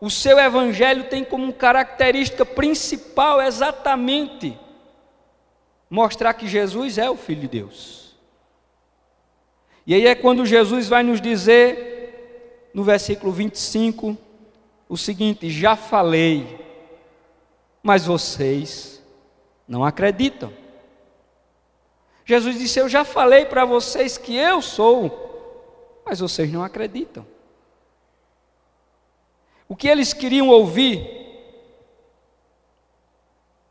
o 0.00 0.10
seu 0.10 0.38
evangelho 0.38 1.04
tem 1.04 1.24
como 1.24 1.52
característica 1.52 2.44
principal 2.44 3.40
exatamente 3.40 4.58
mostrar 5.88 6.34
que 6.34 6.48
Jesus 6.48 6.98
é 6.98 7.08
o 7.08 7.16
Filho 7.16 7.42
de 7.42 7.48
Deus. 7.48 8.14
E 9.86 9.94
aí 9.94 10.06
é 10.06 10.14
quando 10.14 10.46
Jesus 10.46 10.88
vai 10.88 11.02
nos 11.02 11.20
dizer, 11.20 11.93
no 12.74 12.82
versículo 12.82 13.32
25, 13.32 14.18
o 14.88 14.96
seguinte: 14.96 15.48
Já 15.48 15.76
falei, 15.76 16.60
mas 17.80 18.04
vocês 18.04 19.00
não 19.66 19.84
acreditam. 19.84 20.52
Jesus 22.24 22.58
disse: 22.58 22.80
Eu 22.80 22.88
já 22.88 23.04
falei 23.04 23.44
para 23.44 23.64
vocês 23.64 24.18
que 24.18 24.36
eu 24.36 24.60
sou, 24.60 26.02
mas 26.04 26.18
vocês 26.18 26.50
não 26.50 26.64
acreditam. 26.64 27.24
O 29.68 29.76
que 29.76 29.88
eles 29.88 30.12
queriam 30.12 30.48
ouvir 30.48 31.24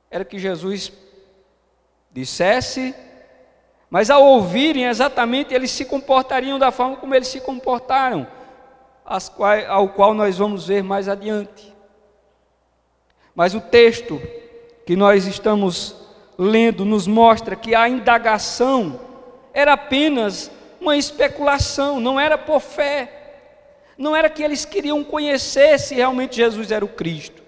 era 0.10 0.24
que 0.24 0.39
Jesus 0.39 0.91
dissesse, 2.12 2.95
mas 3.89 4.10
ao 4.10 4.24
ouvirem 4.24 4.86
exatamente, 4.86 5.53
eles 5.53 5.72
se 5.72 5.86
comportariam 5.86 6.60
da 6.60 6.72
forma 6.72 6.98
como 6.98 7.15
eles 7.15 7.27
se 7.27 7.41
comportaram, 7.41 8.27
quais, 9.29 9.67
ao 9.69 9.89
qual 9.89 10.13
nós 10.13 10.38
vamos 10.38 10.67
ver 10.67 10.83
mais 10.83 11.07
adiante. 11.07 11.74
Mas 13.36 13.53
o 13.53 13.62
texto 13.62 14.22
que 14.86 14.95
nós 14.95 15.25
estamos 15.25 15.95
lendo 16.38 16.86
nos 16.86 17.07
mostra 17.07 17.55
que 17.55 17.75
a 17.75 17.88
indagação 17.88 19.00
era 19.53 19.74
apenas 19.74 20.51
uma 20.79 20.98
especulação, 20.98 22.00
não 22.00 22.19
era 22.19 22.38
por 22.38 22.60
fé. 22.60 23.19
Não 23.98 24.15
era 24.15 24.29
que 24.29 24.43
eles 24.43 24.65
queriam 24.65 25.03
conhecer 25.03 25.79
se 25.79 25.95
realmente 25.95 26.36
Jesus 26.36 26.72
era 26.72 26.83
o 26.83 26.89
Cristo. 26.89 27.41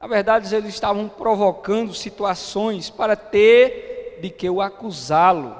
Na 0.00 0.06
verdade, 0.06 0.54
eles 0.54 0.72
estavam 0.72 1.08
provocando 1.08 1.92
situações 1.92 2.88
para 2.88 3.14
ter 3.14 4.18
de 4.22 4.30
que 4.30 4.48
o 4.48 4.62
acusá-lo, 4.62 5.54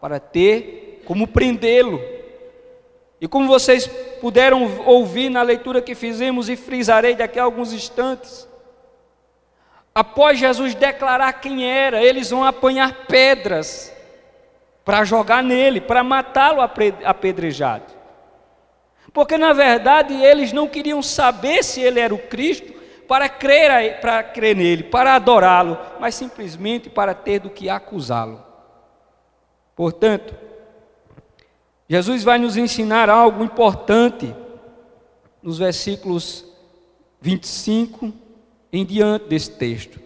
para 0.00 0.18
ter 0.18 1.02
como 1.04 1.26
prendê-lo. 1.26 2.00
E 3.20 3.28
como 3.28 3.46
vocês 3.46 3.86
puderam 4.20 4.82
ouvir 4.86 5.30
na 5.30 5.42
leitura 5.42 5.80
que 5.80 5.94
fizemos 5.94 6.48
e 6.48 6.56
frisarei 6.56 7.14
daqui 7.14 7.38
a 7.38 7.44
alguns 7.44 7.72
instantes, 7.72 8.48
após 9.94 10.38
Jesus 10.38 10.74
declarar 10.74 11.32
quem 11.34 11.64
era, 11.64 12.02
eles 12.02 12.30
vão 12.30 12.44
apanhar 12.44 13.06
pedras 13.06 13.94
para 14.84 15.04
jogar 15.04 15.42
nele, 15.42 15.80
para 15.80 16.04
matá-lo 16.04 16.60
apedrejado. 16.60 17.94
Porque 19.12 19.38
na 19.38 19.52
verdade 19.52 20.12
eles 20.14 20.52
não 20.52 20.66
queriam 20.66 21.00
saber 21.00 21.62
se 21.62 21.80
ele 21.80 22.00
era 22.00 22.12
o 22.12 22.18
Cristo 22.18 22.74
para 23.06 23.28
crer, 23.28 24.00
para 24.00 24.22
crer 24.22 24.56
nele, 24.56 24.82
para 24.82 25.14
adorá-lo, 25.14 25.78
mas 26.00 26.14
simplesmente 26.14 26.90
para 26.90 27.14
ter 27.14 27.38
do 27.38 27.50
que 27.50 27.68
acusá-lo. 27.68 28.44
Portanto, 29.76 30.34
Jesus 31.88 32.24
vai 32.24 32.38
nos 32.38 32.56
ensinar 32.56 33.10
algo 33.10 33.44
importante 33.44 34.34
nos 35.42 35.58
versículos 35.58 36.44
25 37.20 38.12
em 38.72 38.84
diante 38.84 39.26
desse 39.26 39.50
texto. 39.50 40.00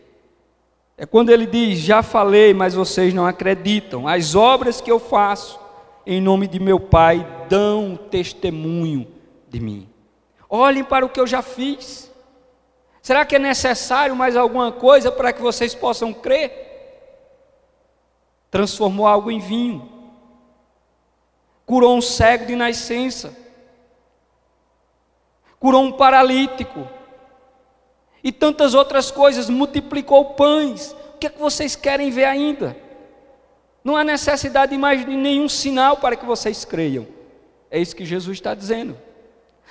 É 0.96 1.06
quando 1.06 1.30
ele 1.30 1.46
diz: 1.46 1.78
Já 1.78 2.02
falei, 2.02 2.52
mas 2.52 2.74
vocês 2.74 3.14
não 3.14 3.26
acreditam. 3.26 4.08
As 4.08 4.34
obras 4.34 4.80
que 4.80 4.90
eu 4.90 4.98
faço 4.98 5.58
em 6.04 6.20
nome 6.20 6.48
de 6.48 6.58
meu 6.58 6.80
Pai 6.80 7.26
dão 7.48 7.96
testemunho 8.10 9.06
de 9.48 9.60
mim. 9.60 9.88
Olhem 10.50 10.82
para 10.82 11.06
o 11.06 11.08
que 11.08 11.20
eu 11.20 11.26
já 11.26 11.42
fiz. 11.42 12.10
Será 13.00 13.24
que 13.24 13.36
é 13.36 13.38
necessário 13.38 14.16
mais 14.16 14.36
alguma 14.36 14.72
coisa 14.72 15.12
para 15.12 15.32
que 15.32 15.40
vocês 15.40 15.74
possam 15.74 16.12
crer? 16.12 16.66
Transformou 18.50 19.06
algo 19.06 19.30
em 19.30 19.38
vinho 19.38 19.97
curou 21.68 21.94
um 21.94 22.00
cego 22.00 22.46
de 22.46 22.56
nascença, 22.56 23.36
curou 25.60 25.82
um 25.82 25.92
paralítico, 25.92 26.88
e 28.24 28.32
tantas 28.32 28.72
outras 28.72 29.10
coisas, 29.10 29.50
multiplicou 29.50 30.30
pães. 30.30 30.96
O 31.14 31.18
que 31.18 31.26
é 31.26 31.30
que 31.30 31.38
vocês 31.38 31.76
querem 31.76 32.10
ver 32.10 32.24
ainda? 32.24 32.74
Não 33.84 33.98
há 33.98 34.02
necessidade 34.02 34.72
de 34.72 34.78
mais 34.78 35.04
de 35.04 35.14
nenhum 35.14 35.46
sinal 35.46 35.98
para 35.98 36.16
que 36.16 36.24
vocês 36.24 36.64
creiam. 36.64 37.06
É 37.70 37.78
isso 37.78 37.94
que 37.94 38.06
Jesus 38.06 38.38
está 38.38 38.54
dizendo. 38.54 38.96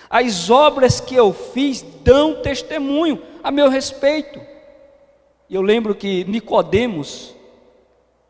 As 0.07 0.51
obras 0.51 0.99
que 1.01 1.15
eu 1.15 1.33
fiz 1.33 1.81
dão 1.81 2.43
testemunho 2.43 3.23
a 3.43 3.49
meu 3.49 3.69
respeito. 3.69 4.39
E 5.49 5.55
eu 5.55 5.63
lembro 5.63 5.95
que 5.95 6.23
Nicodemos 6.25 7.33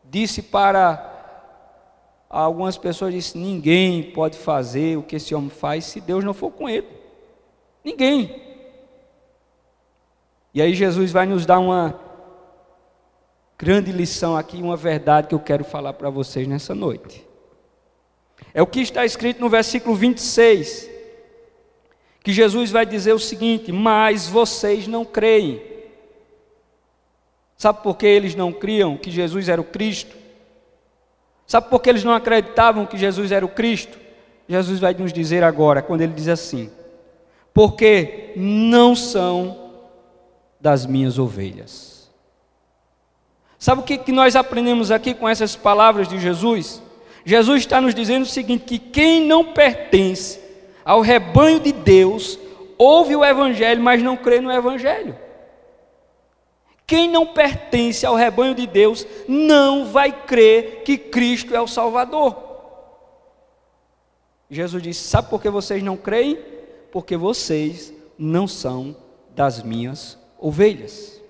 disse 0.02 0.40
para 0.40 1.17
Algumas 2.28 2.76
pessoas 2.76 3.14
dizem: 3.14 3.40
ninguém 3.40 4.02
pode 4.02 4.36
fazer 4.36 4.98
o 4.98 5.02
que 5.02 5.16
esse 5.16 5.34
homem 5.34 5.50
faz 5.50 5.84
se 5.86 6.00
Deus 6.00 6.22
não 6.24 6.34
for 6.34 6.50
com 6.50 6.68
ele. 6.68 6.86
Ninguém. 7.82 8.42
E 10.52 10.60
aí 10.60 10.74
Jesus 10.74 11.10
vai 11.10 11.24
nos 11.24 11.46
dar 11.46 11.58
uma 11.58 11.98
grande 13.56 13.92
lição 13.92 14.36
aqui, 14.36 14.60
uma 14.60 14.76
verdade 14.76 15.28
que 15.28 15.34
eu 15.34 15.40
quero 15.40 15.64
falar 15.64 15.94
para 15.94 16.10
vocês 16.10 16.46
nessa 16.46 16.74
noite. 16.74 17.26
É 18.52 18.60
o 18.60 18.66
que 18.66 18.80
está 18.80 19.04
escrito 19.04 19.40
no 19.40 19.48
versículo 19.48 19.94
26, 19.94 20.88
que 22.22 22.32
Jesus 22.32 22.70
vai 22.70 22.84
dizer 22.84 23.12
o 23.12 23.18
seguinte: 23.18 23.72
Mas 23.72 24.26
vocês 24.26 24.86
não 24.86 25.04
creem. 25.04 25.62
Sabe 27.56 27.82
por 27.82 27.96
que 27.96 28.06
eles 28.06 28.34
não 28.34 28.52
criam 28.52 28.96
que 28.96 29.10
Jesus 29.10 29.48
era 29.48 29.60
o 29.60 29.64
Cristo? 29.64 30.17
Sabe 31.48 31.70
por 31.70 31.80
que 31.80 31.88
eles 31.88 32.04
não 32.04 32.12
acreditavam 32.12 32.84
que 32.84 32.98
Jesus 32.98 33.32
era 33.32 33.44
o 33.44 33.48
Cristo? 33.48 33.98
Jesus 34.46 34.78
vai 34.78 34.92
nos 34.92 35.14
dizer 35.14 35.42
agora, 35.42 35.80
quando 35.80 36.02
ele 36.02 36.12
diz 36.12 36.28
assim: 36.28 36.70
Porque 37.54 38.34
não 38.36 38.94
são 38.94 39.70
das 40.60 40.84
minhas 40.84 41.18
ovelhas. 41.18 42.10
Sabe 43.58 43.80
o 43.80 43.84
que, 43.84 43.96
que 43.96 44.12
nós 44.12 44.36
aprendemos 44.36 44.90
aqui 44.90 45.14
com 45.14 45.26
essas 45.26 45.56
palavras 45.56 46.06
de 46.06 46.20
Jesus? 46.20 46.82
Jesus 47.24 47.62
está 47.62 47.80
nos 47.80 47.94
dizendo 47.94 48.24
o 48.24 48.26
seguinte: 48.26 48.64
que 48.66 48.78
quem 48.78 49.24
não 49.24 49.42
pertence 49.42 50.38
ao 50.84 51.00
rebanho 51.00 51.60
de 51.60 51.72
Deus, 51.72 52.38
ouve 52.76 53.16
o 53.16 53.24
Evangelho, 53.24 53.82
mas 53.82 54.02
não 54.02 54.18
crê 54.18 54.38
no 54.38 54.52
Evangelho. 54.52 55.16
Quem 56.88 57.06
não 57.06 57.26
pertence 57.26 58.06
ao 58.06 58.14
rebanho 58.14 58.54
de 58.54 58.66
Deus 58.66 59.06
não 59.28 59.84
vai 59.84 60.10
crer 60.10 60.84
que 60.84 60.96
Cristo 60.96 61.54
é 61.54 61.60
o 61.60 61.66
Salvador. 61.66 62.34
Jesus 64.50 64.82
disse: 64.82 65.06
Sabe 65.06 65.28
por 65.28 65.42
que 65.42 65.50
vocês 65.50 65.82
não 65.82 65.98
creem? 65.98 66.38
Porque 66.90 67.14
vocês 67.14 67.92
não 68.16 68.48
são 68.48 68.96
das 69.34 69.62
minhas 69.62 70.16
ovelhas. 70.38 71.20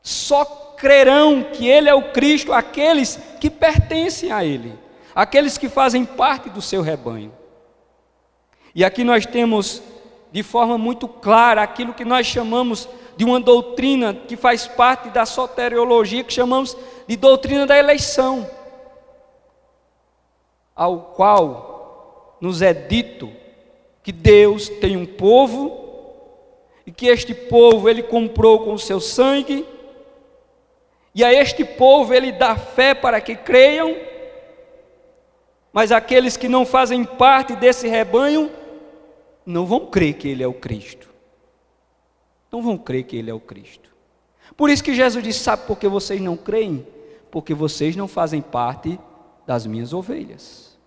Só 0.00 0.44
crerão 0.76 1.42
que 1.42 1.66
Ele 1.66 1.88
é 1.88 1.94
o 1.94 2.12
Cristo 2.12 2.52
aqueles 2.52 3.18
que 3.40 3.50
pertencem 3.50 4.30
a 4.30 4.44
Ele, 4.44 4.78
aqueles 5.12 5.58
que 5.58 5.68
fazem 5.68 6.04
parte 6.04 6.48
do 6.48 6.62
seu 6.62 6.82
rebanho. 6.82 7.32
E 8.72 8.84
aqui 8.84 9.02
nós 9.02 9.26
temos 9.26 9.82
de 10.30 10.44
forma 10.44 10.78
muito 10.78 11.08
clara 11.08 11.60
aquilo 11.62 11.92
que 11.92 12.04
nós 12.04 12.28
chamamos 12.28 12.88
de 13.20 13.24
uma 13.26 13.38
doutrina 13.38 14.14
que 14.14 14.34
faz 14.34 14.66
parte 14.66 15.10
da 15.10 15.26
soteriologia, 15.26 16.24
que 16.24 16.32
chamamos 16.32 16.74
de 17.06 17.18
doutrina 17.18 17.66
da 17.66 17.76
eleição, 17.76 18.50
ao 20.74 21.12
qual 21.14 22.38
nos 22.40 22.62
é 22.62 22.72
dito 22.72 23.30
que 24.02 24.10
Deus 24.10 24.70
tem 24.70 24.96
um 24.96 25.04
povo 25.04 26.32
e 26.86 26.90
que 26.90 27.08
este 27.08 27.34
povo 27.34 27.90
ele 27.90 28.02
comprou 28.02 28.60
com 28.60 28.72
o 28.72 28.78
seu 28.78 28.98
sangue, 28.98 29.66
e 31.14 31.22
a 31.22 31.30
este 31.30 31.62
povo 31.62 32.14
ele 32.14 32.32
dá 32.32 32.56
fé 32.56 32.94
para 32.94 33.20
que 33.20 33.36
creiam, 33.36 33.94
mas 35.74 35.92
aqueles 35.92 36.38
que 36.38 36.48
não 36.48 36.64
fazem 36.64 37.04
parte 37.04 37.54
desse 37.54 37.86
rebanho 37.86 38.50
não 39.44 39.66
vão 39.66 39.84
crer 39.84 40.14
que 40.14 40.26
ele 40.26 40.42
é 40.42 40.48
o 40.48 40.54
Cristo 40.54 41.09
não 42.50 42.62
vão 42.62 42.76
crer 42.76 43.04
que 43.04 43.16
Ele 43.16 43.30
é 43.30 43.34
o 43.34 43.40
Cristo. 43.40 43.90
Por 44.56 44.70
isso 44.70 44.82
que 44.82 44.94
Jesus 44.94 45.22
disse: 45.22 45.40
Sabe 45.40 45.66
por 45.66 45.78
que 45.78 45.88
vocês 45.88 46.20
não 46.20 46.36
creem? 46.36 46.86
Porque 47.30 47.54
vocês 47.54 47.94
não 47.96 48.08
fazem 48.08 48.42
parte 48.42 48.98
das 49.46 49.66
minhas 49.66 49.92
ovelhas. 49.92 50.78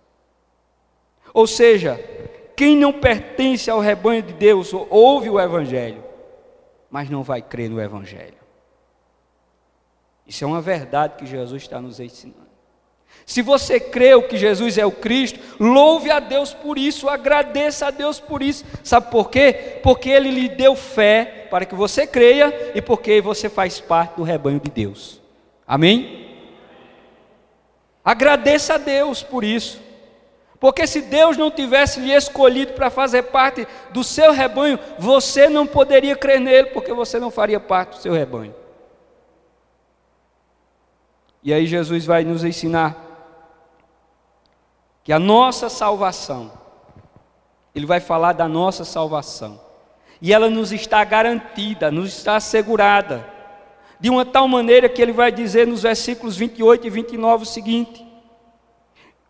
Ou 1.32 1.46
seja, 1.46 1.98
quem 2.56 2.76
não 2.76 2.92
pertence 2.92 3.70
ao 3.70 3.80
rebanho 3.80 4.22
de 4.22 4.32
Deus 4.32 4.72
ouve 4.90 5.28
o 5.28 5.40
Evangelho, 5.40 6.04
mas 6.90 7.10
não 7.10 7.22
vai 7.22 7.42
crer 7.42 7.68
no 7.68 7.80
Evangelho. 7.80 8.44
Isso 10.26 10.44
é 10.44 10.46
uma 10.46 10.60
verdade 10.60 11.16
que 11.16 11.26
Jesus 11.26 11.62
está 11.62 11.80
nos 11.80 11.98
ensinando. 12.00 12.44
Se 13.26 13.40
você 13.42 13.80
creu 13.80 14.28
que 14.28 14.36
Jesus 14.36 14.76
é 14.76 14.84
o 14.84 14.92
Cristo, 14.92 15.40
louve 15.58 16.10
a 16.10 16.20
Deus 16.20 16.52
por 16.52 16.78
isso, 16.78 17.08
agradeça 17.08 17.86
a 17.86 17.90
Deus 17.90 18.20
por 18.20 18.42
isso. 18.42 18.64
Sabe 18.82 19.10
por 19.10 19.30
quê? 19.30 19.80
Porque 19.82 20.10
Ele 20.10 20.30
lhe 20.30 20.48
deu 20.48 20.76
fé 20.76 21.43
para 21.54 21.64
que 21.64 21.74
você 21.76 22.04
creia 22.04 22.72
e 22.74 22.82
porque 22.82 23.20
você 23.20 23.48
faz 23.48 23.78
parte 23.78 24.16
do 24.16 24.24
rebanho 24.24 24.58
de 24.58 24.68
Deus. 24.68 25.20
Amém? 25.64 26.36
Agradeça 28.04 28.74
a 28.74 28.76
Deus 28.76 29.22
por 29.22 29.44
isso. 29.44 29.80
Porque 30.58 30.84
se 30.84 31.00
Deus 31.02 31.36
não 31.36 31.52
tivesse 31.52 32.00
lhe 32.00 32.12
escolhido 32.12 32.72
para 32.72 32.90
fazer 32.90 33.22
parte 33.22 33.68
do 33.92 34.02
seu 34.02 34.32
rebanho, 34.32 34.80
você 34.98 35.48
não 35.48 35.64
poderia 35.64 36.16
crer 36.16 36.40
nele, 36.40 36.70
porque 36.70 36.92
você 36.92 37.20
não 37.20 37.30
faria 37.30 37.60
parte 37.60 37.90
do 37.90 38.02
seu 38.02 38.12
rebanho. 38.12 38.52
E 41.40 41.54
aí 41.54 41.68
Jesus 41.68 42.04
vai 42.04 42.24
nos 42.24 42.42
ensinar 42.42 42.96
que 45.04 45.12
a 45.12 45.20
nossa 45.20 45.68
salvação, 45.68 46.50
ele 47.72 47.86
vai 47.86 48.00
falar 48.00 48.32
da 48.32 48.48
nossa 48.48 48.84
salvação, 48.84 49.63
e 50.24 50.32
ela 50.32 50.48
nos 50.48 50.72
está 50.72 51.04
garantida, 51.04 51.90
nos 51.90 52.08
está 52.08 52.36
assegurada, 52.36 53.28
de 54.00 54.08
uma 54.08 54.24
tal 54.24 54.48
maneira 54.48 54.88
que 54.88 55.02
ele 55.02 55.12
vai 55.12 55.30
dizer 55.30 55.66
nos 55.66 55.82
versículos 55.82 56.34
28 56.34 56.86
e 56.86 56.90
29 56.90 57.42
o 57.42 57.46
seguinte: 57.46 58.02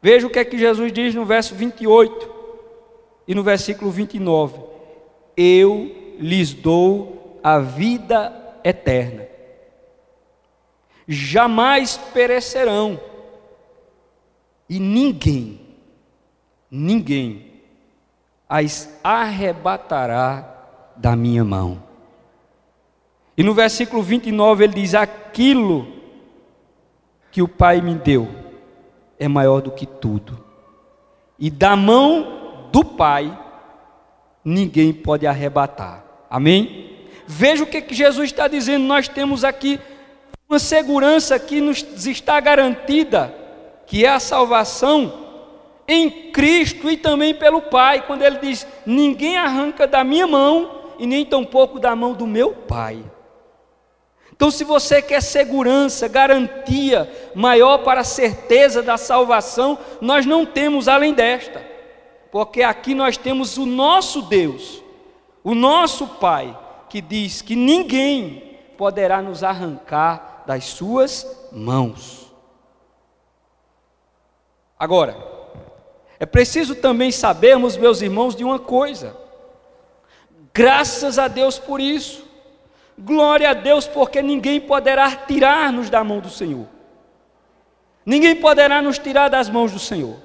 veja 0.01 0.25
o 0.25 0.31
que 0.31 0.39
é 0.39 0.45
que 0.45 0.57
Jesus 0.57 0.93
diz 0.93 1.13
no 1.13 1.25
verso 1.25 1.53
28 1.57 2.33
e 3.27 3.35
no 3.35 3.43
versículo 3.43 3.91
29: 3.91 4.61
Eu 5.37 6.15
lhes 6.21 6.55
dou 6.55 7.41
a 7.43 7.59
vida 7.59 8.33
eterna, 8.63 9.27
jamais 11.09 11.97
perecerão, 11.97 13.01
e 14.71 14.79
ninguém 14.79 15.61
ninguém 16.71 17.51
as 18.49 18.97
arrebatará 19.03 20.54
da 20.97 21.17
minha 21.17 21.45
mão. 21.45 21.83
E 23.37 23.43
no 23.43 23.55
versículo 23.55 24.03
29 24.03 24.65
ele 24.65 24.75
diz: 24.75 24.95
Aquilo 24.95 25.87
que 27.31 27.43
o 27.43 27.49
Pai 27.49 27.81
me 27.81 27.95
deu 27.95 28.29
é 29.19 29.27
maior 29.27 29.61
do 29.61 29.71
que 29.71 29.87
tudo, 29.87 30.39
e 31.39 31.51
da 31.51 31.75
mão 31.75 32.69
do 32.71 32.85
Pai 32.85 33.37
ninguém 34.45 34.93
pode 34.93 35.27
arrebatar. 35.27 36.05
Amém? 36.31 36.93
Veja 37.27 37.65
o 37.65 37.67
que, 37.67 37.81
que 37.81 37.95
Jesus 37.95 38.31
está 38.31 38.47
dizendo. 38.47 38.85
Nós 38.85 39.09
temos 39.09 39.45
aqui 39.45 39.81
uma 40.49 40.59
segurança 40.59 41.39
que 41.39 41.61
nos 41.61 42.07
está 42.07 42.39
garantida, 42.39 43.35
que 43.87 44.05
é 44.05 44.11
a 44.11 44.21
salvação 44.21 45.25
em 45.89 46.31
Cristo 46.31 46.91
e 46.91 46.97
também 46.97 47.35
pelo 47.35 47.63
Pai, 47.63 48.07
quando 48.07 48.23
ele 48.23 48.39
diz: 48.39 48.67
Ninguém 48.87 49.37
arranca 49.37 49.87
da 49.87 50.05
minha 50.05 50.27
mão 50.27 50.84
e 50.99 51.07
nem 51.07 51.25
tampouco 51.25 51.79
da 51.79 51.95
mão 51.95 52.13
do 52.13 52.27
meu 52.27 52.53
Pai. 52.53 53.05
Então, 54.33 54.51
se 54.51 54.65
você 54.65 55.01
quer 55.01 55.23
segurança, 55.23 56.09
garantia 56.09 57.11
maior 57.35 57.79
para 57.79 58.01
a 58.01 58.05
certeza 58.05 58.83
da 58.83 58.97
salvação, 58.97 59.79
nós 60.01 60.27
não 60.27 60.45
temos 60.45 60.89
além 60.89 61.15
desta, 61.15 61.65
porque 62.33 62.63
aqui 62.63 62.95
nós 62.95 63.17
temos 63.17 63.57
o 63.57 63.65
nosso 63.65 64.23
Deus, 64.23 64.83
o 65.45 65.55
nosso 65.55 66.07
Pai, 66.07 66.59
que 66.89 67.01
diz 67.01 67.43
que 67.43 67.55
ninguém 67.55 68.59
poderá 68.77 69.23
nos 69.23 69.45
arrancar 69.45 70.43
das 70.47 70.65
suas 70.65 71.27
mãos. 71.53 72.25
Agora, 74.77 75.17
é 76.19 76.27
preciso 76.27 76.75
também 76.75 77.13
sabermos, 77.13 77.77
meus 77.77 78.03
irmãos, 78.03 78.35
de 78.35 78.43
uma 78.43 78.59
coisa. 78.59 79.17
Graças 80.55 81.19
a 81.19 81.27
Deus 81.27 81.59
por 81.59 81.81
isso. 81.81 82.25
Glória 82.97 83.51
a 83.51 83.55
Deus, 83.55 83.89
porque 83.89 84.23
ninguém 84.23 84.61
poderá 84.61 85.11
tirar-nos 85.17 85.91
da 85.91 86.05
mão 86.05 86.21
do 86.21 86.31
Senhor. 86.31 86.69
Ninguém 88.07 88.37
poderá 88.37 88.81
nos 88.81 88.99
tirar 88.99 89.29
das 89.29 89.51
mãos 89.51 89.73
do 89.73 89.81
Senhor. 89.81 90.17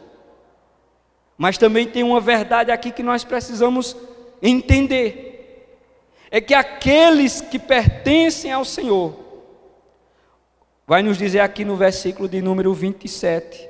Mas 1.35 1.57
também 1.57 1.87
tem 1.87 2.03
uma 2.03 2.21
verdade 2.21 2.69
aqui 2.69 2.91
que 2.91 3.01
nós 3.01 3.23
precisamos 3.23 3.95
entender: 4.39 5.65
é 6.29 6.39
que 6.39 6.53
aqueles 6.53 7.41
que 7.41 7.57
pertencem 7.57 8.51
ao 8.51 8.63
Senhor, 8.63 9.17
vai 10.85 11.01
nos 11.01 11.17
dizer 11.17 11.39
aqui 11.39 11.65
no 11.65 11.75
versículo 11.75 12.29
de 12.29 12.39
número 12.39 12.71
27, 12.71 13.67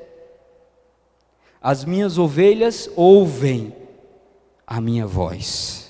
as 1.62 1.86
minhas 1.86 2.18
ovelhas 2.18 2.90
ouvem 2.98 3.74
a 4.68 4.82
minha 4.82 5.08
voz. 5.08 5.89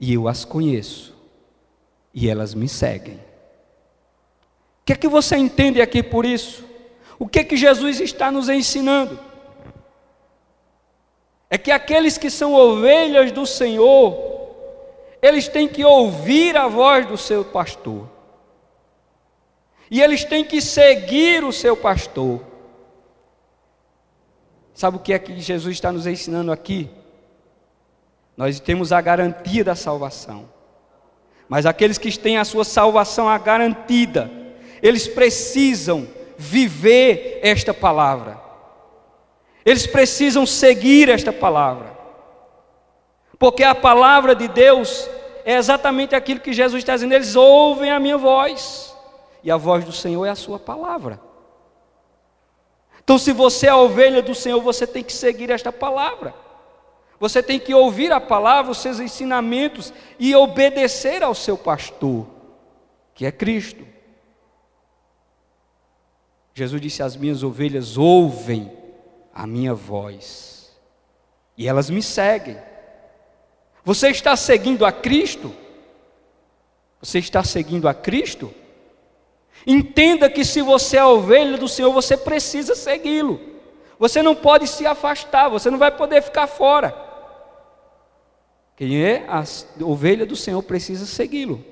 E 0.00 0.14
eu 0.14 0.26
as 0.26 0.44
conheço, 0.44 1.14
e 2.14 2.28
elas 2.28 2.54
me 2.54 2.68
seguem. 2.68 3.16
O 3.16 4.84
que 4.86 4.94
é 4.94 4.96
que 4.96 5.08
você 5.08 5.36
entende 5.36 5.82
aqui 5.82 6.02
por 6.02 6.24
isso? 6.24 6.64
O 7.18 7.28
que 7.28 7.40
é 7.40 7.44
que 7.44 7.56
Jesus 7.56 8.00
está 8.00 8.30
nos 8.30 8.48
ensinando? 8.48 9.20
É 11.50 11.58
que 11.58 11.70
aqueles 11.70 12.16
que 12.16 12.30
são 12.30 12.54
ovelhas 12.54 13.30
do 13.30 13.44
Senhor, 13.44 14.16
eles 15.20 15.48
têm 15.48 15.68
que 15.68 15.84
ouvir 15.84 16.56
a 16.56 16.66
voz 16.66 17.06
do 17.06 17.18
seu 17.18 17.44
pastor. 17.44 18.08
E 19.90 20.00
eles 20.00 20.24
têm 20.24 20.44
que 20.44 20.62
seguir 20.62 21.44
o 21.44 21.52
seu 21.52 21.76
pastor. 21.76 22.40
Sabe 24.72 24.96
o 24.96 25.00
que 25.00 25.12
é 25.12 25.18
que 25.18 25.38
Jesus 25.40 25.74
está 25.74 25.92
nos 25.92 26.06
ensinando 26.06 26.50
aqui? 26.50 26.88
Nós 28.36 28.60
temos 28.60 28.92
a 28.92 29.00
garantia 29.00 29.64
da 29.64 29.74
salvação. 29.74 30.48
Mas 31.48 31.66
aqueles 31.66 31.98
que 31.98 32.16
têm 32.16 32.38
a 32.38 32.44
sua 32.44 32.64
salvação 32.64 33.26
garantida, 33.38 34.30
eles 34.82 35.08
precisam 35.08 36.06
viver 36.38 37.40
esta 37.42 37.74
palavra. 37.74 38.40
Eles 39.64 39.86
precisam 39.86 40.46
seguir 40.46 41.08
esta 41.08 41.32
palavra. 41.32 41.98
Porque 43.38 43.62
a 43.62 43.74
palavra 43.74 44.34
de 44.34 44.48
Deus 44.48 45.08
é 45.44 45.56
exatamente 45.56 46.14
aquilo 46.14 46.40
que 46.40 46.52
Jesus 46.52 46.82
está 46.82 46.94
dizendo. 46.94 47.12
Eles 47.14 47.36
ouvem 47.36 47.90
a 47.90 47.98
minha 47.98 48.16
voz. 48.16 48.94
E 49.42 49.50
a 49.50 49.56
voz 49.56 49.84
do 49.84 49.92
Senhor 49.92 50.24
é 50.26 50.30
a 50.30 50.34
sua 50.34 50.58
palavra. 50.58 51.20
Então, 53.02 53.18
se 53.18 53.32
você 53.32 53.66
é 53.66 53.70
a 53.70 53.76
ovelha 53.76 54.22
do 54.22 54.34
Senhor, 54.34 54.60
você 54.60 54.86
tem 54.86 55.02
que 55.02 55.12
seguir 55.12 55.50
esta 55.50 55.72
palavra. 55.72 56.34
Você 57.20 57.42
tem 57.42 57.60
que 57.60 57.74
ouvir 57.74 58.10
a 58.10 58.18
palavra, 58.18 58.72
os 58.72 58.78
seus 58.78 58.98
ensinamentos 58.98 59.92
e 60.18 60.34
obedecer 60.34 61.22
ao 61.22 61.34
seu 61.34 61.58
pastor, 61.58 62.26
que 63.14 63.26
é 63.26 63.30
Cristo. 63.30 63.86
Jesus 66.54 66.80
disse: 66.80 67.02
As 67.02 67.16
minhas 67.16 67.42
ovelhas 67.42 67.98
ouvem 67.98 68.72
a 69.34 69.46
minha 69.46 69.74
voz 69.74 70.74
e 71.58 71.68
elas 71.68 71.90
me 71.90 72.02
seguem. 72.02 72.56
Você 73.84 74.08
está 74.08 74.34
seguindo 74.34 74.86
a 74.86 74.90
Cristo? 74.90 75.54
Você 77.02 77.18
está 77.18 77.44
seguindo 77.44 77.86
a 77.86 77.92
Cristo? 77.92 78.52
Entenda 79.66 80.30
que 80.30 80.42
se 80.42 80.62
você 80.62 80.96
é 80.96 81.04
ovelha 81.04 81.58
do 81.58 81.68
Senhor, 81.68 81.92
você 81.92 82.16
precisa 82.16 82.74
segui-lo. 82.74 83.38
Você 83.98 84.22
não 84.22 84.34
pode 84.34 84.66
se 84.66 84.86
afastar, 84.86 85.50
você 85.50 85.70
não 85.70 85.78
vai 85.78 85.90
poder 85.90 86.22
ficar 86.22 86.46
fora. 86.46 87.09
Quem 88.80 89.04
é 89.04 89.26
a 89.28 89.44
ovelha 89.84 90.24
do 90.24 90.34
Senhor 90.34 90.62
precisa 90.62 91.04
segui-lo. 91.04 91.62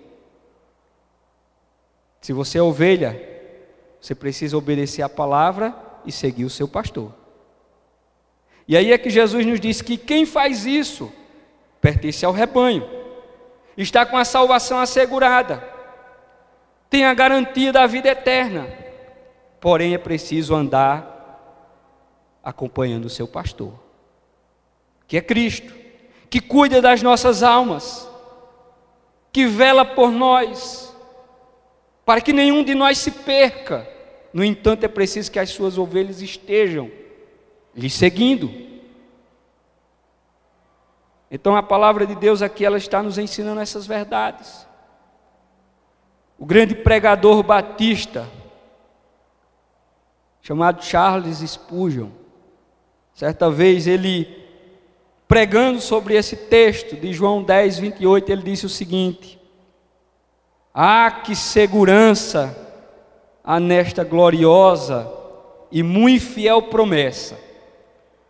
Se 2.20 2.34
você 2.34 2.58
é 2.58 2.62
ovelha, 2.62 3.18
você 3.98 4.14
precisa 4.14 4.58
obedecer 4.58 5.00
a 5.00 5.08
palavra 5.08 5.74
e 6.04 6.12
seguir 6.12 6.44
o 6.44 6.50
seu 6.50 6.68
pastor. 6.68 7.14
E 8.68 8.76
aí 8.76 8.92
é 8.92 8.98
que 8.98 9.08
Jesus 9.08 9.46
nos 9.46 9.58
diz 9.58 9.80
que 9.80 9.96
quem 9.96 10.26
faz 10.26 10.66
isso 10.66 11.10
pertence 11.80 12.26
ao 12.26 12.32
rebanho, 12.34 12.86
está 13.74 14.04
com 14.04 14.18
a 14.18 14.24
salvação 14.26 14.78
assegurada, 14.78 15.66
tem 16.90 17.06
a 17.06 17.14
garantia 17.14 17.72
da 17.72 17.86
vida 17.86 18.10
eterna, 18.10 18.68
porém 19.58 19.94
é 19.94 19.98
preciso 19.98 20.54
andar 20.54 21.40
acompanhando 22.44 23.06
o 23.06 23.10
seu 23.10 23.26
pastor, 23.26 23.72
que 25.06 25.16
é 25.16 25.22
Cristo 25.22 25.77
que 26.30 26.40
cuida 26.40 26.80
das 26.82 27.02
nossas 27.02 27.42
almas, 27.42 28.08
que 29.32 29.46
vela 29.46 29.84
por 29.84 30.10
nós, 30.10 30.94
para 32.04 32.20
que 32.20 32.32
nenhum 32.32 32.62
de 32.62 32.74
nós 32.74 32.98
se 32.98 33.10
perca. 33.10 33.88
No 34.32 34.44
entanto, 34.44 34.84
é 34.84 34.88
preciso 34.88 35.30
que 35.30 35.38
as 35.38 35.50
suas 35.50 35.78
ovelhas 35.78 36.20
estejam 36.20 36.90
lhe 37.74 37.88
seguindo. 37.88 38.68
Então 41.30 41.56
a 41.56 41.62
palavra 41.62 42.06
de 42.06 42.14
Deus 42.14 42.42
aqui 42.42 42.64
ela 42.64 42.78
está 42.78 43.02
nos 43.02 43.18
ensinando 43.18 43.60
essas 43.60 43.86
verdades. 43.86 44.66
O 46.38 46.46
grande 46.46 46.74
pregador 46.74 47.42
batista, 47.42 48.28
chamado 50.40 50.82
Charles 50.82 51.38
Spurgeon, 51.38 52.10
certa 53.12 53.50
vez 53.50 53.86
ele 53.86 54.47
pregando 55.28 55.78
sobre 55.78 56.14
esse 56.14 56.34
texto 56.34 56.96
de 56.96 57.12
João 57.12 57.42
10, 57.42 57.78
28, 57.78 58.32
ele 58.32 58.42
disse 58.42 58.64
o 58.64 58.70
seguinte: 58.70 59.38
Ah, 60.72 61.10
que 61.10 61.36
segurança 61.36 62.56
há 63.44 63.60
nesta 63.60 64.02
gloriosa 64.02 65.12
e 65.70 65.82
muito 65.82 66.24
fiel 66.24 66.62
promessa, 66.62 67.38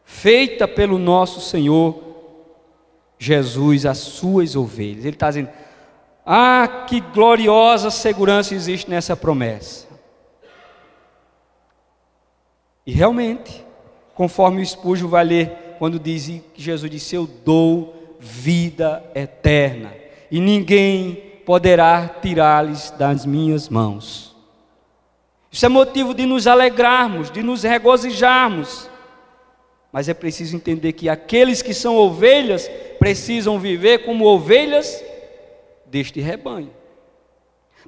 feita 0.04 0.66
pelo 0.66 0.98
nosso 0.98 1.40
Senhor 1.40 2.02
Jesus 3.16 3.86
às 3.86 3.98
suas 3.98 4.56
ovelhas. 4.56 5.04
Ele 5.04 5.14
está 5.14 5.28
dizendo: 5.28 5.50
Ah, 6.26 6.84
que 6.88 7.00
gloriosa 7.00 7.90
segurança 7.90 8.56
existe 8.56 8.90
nessa 8.90 9.16
promessa. 9.16 9.86
E 12.84 12.90
realmente, 12.90 13.64
conforme 14.14 14.60
o 14.60 14.62
Espúgio 14.62 15.08
vai 15.08 15.22
ler 15.22 15.67
quando 15.78 15.98
diz 15.98 16.30
Jesus 16.54 16.90
disse: 16.90 17.14
Eu 17.14 17.26
dou 17.26 18.16
vida 18.18 19.02
eterna, 19.14 19.94
e 20.30 20.40
ninguém 20.40 21.14
poderá 21.46 22.08
tirá-lhes 22.20 22.90
das 22.90 23.24
minhas 23.24 23.68
mãos. 23.68 24.36
Isso 25.50 25.64
é 25.64 25.68
motivo 25.68 26.12
de 26.12 26.26
nos 26.26 26.46
alegrarmos, 26.46 27.30
de 27.30 27.42
nos 27.42 27.62
regozijarmos. 27.62 28.88
Mas 29.90 30.08
é 30.08 30.14
preciso 30.14 30.54
entender 30.54 30.92
que 30.92 31.08
aqueles 31.08 31.62
que 31.62 31.72
são 31.72 31.96
ovelhas 31.96 32.68
precisam 32.98 33.58
viver 33.58 34.04
como 34.04 34.26
ovelhas 34.26 35.02
deste 35.86 36.20
rebanho. 36.20 36.70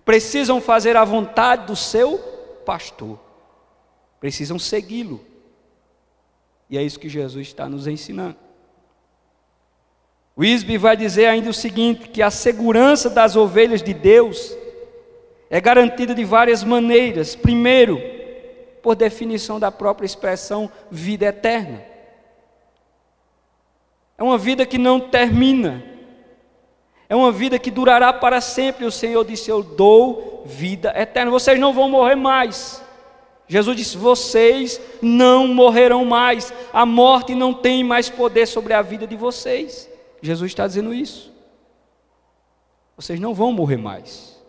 Precisam 0.04 0.60
fazer 0.60 0.96
a 0.96 1.04
vontade 1.04 1.66
do 1.66 1.76
seu 1.76 2.18
pastor. 2.64 3.18
Precisam 4.18 4.58
segui-lo. 4.58 5.20
E 6.70 6.78
é 6.78 6.82
isso 6.82 7.00
que 7.00 7.08
Jesus 7.08 7.48
está 7.48 7.68
nos 7.68 7.88
ensinando. 7.88 8.36
Wisby 10.38 10.78
vai 10.78 10.96
dizer 10.96 11.26
ainda 11.26 11.50
o 11.50 11.54
seguinte: 11.54 12.08
que 12.08 12.22
a 12.22 12.30
segurança 12.30 13.10
das 13.10 13.34
ovelhas 13.34 13.82
de 13.82 13.92
Deus 13.92 14.56
é 15.50 15.60
garantida 15.60 16.14
de 16.14 16.24
várias 16.24 16.62
maneiras. 16.62 17.34
Primeiro, 17.34 18.00
por 18.80 18.94
definição 18.94 19.58
da 19.58 19.72
própria 19.72 20.06
expressão 20.06 20.70
vida 20.90 21.26
eterna. 21.26 21.82
É 24.16 24.22
uma 24.22 24.38
vida 24.38 24.64
que 24.64 24.78
não 24.78 25.00
termina. 25.00 25.82
É 27.08 27.16
uma 27.16 27.32
vida 27.32 27.58
que 27.58 27.70
durará 27.70 28.12
para 28.12 28.40
sempre. 28.40 28.84
O 28.84 28.92
Senhor 28.92 29.24
disse: 29.24 29.50
Eu 29.50 29.62
dou 29.62 30.44
vida 30.46 30.92
eterna. 30.96 31.32
Vocês 31.32 31.58
não 31.58 31.72
vão 31.72 31.90
morrer 31.90 32.14
mais. 32.14 32.79
Jesus 33.50 33.76
disse: 33.76 33.96
Vocês 33.96 34.80
não 35.02 35.48
morrerão 35.48 36.04
mais. 36.04 36.54
A 36.72 36.86
morte 36.86 37.34
não 37.34 37.52
tem 37.52 37.82
mais 37.82 38.08
poder 38.08 38.46
sobre 38.46 38.72
a 38.72 38.80
vida 38.80 39.08
de 39.08 39.16
vocês. 39.16 39.90
Jesus 40.22 40.52
está 40.52 40.68
dizendo 40.68 40.94
isso. 40.94 41.32
Vocês 42.96 43.18
não 43.18 43.34
vão 43.34 43.52
morrer 43.52 43.76
mais. 43.76 44.40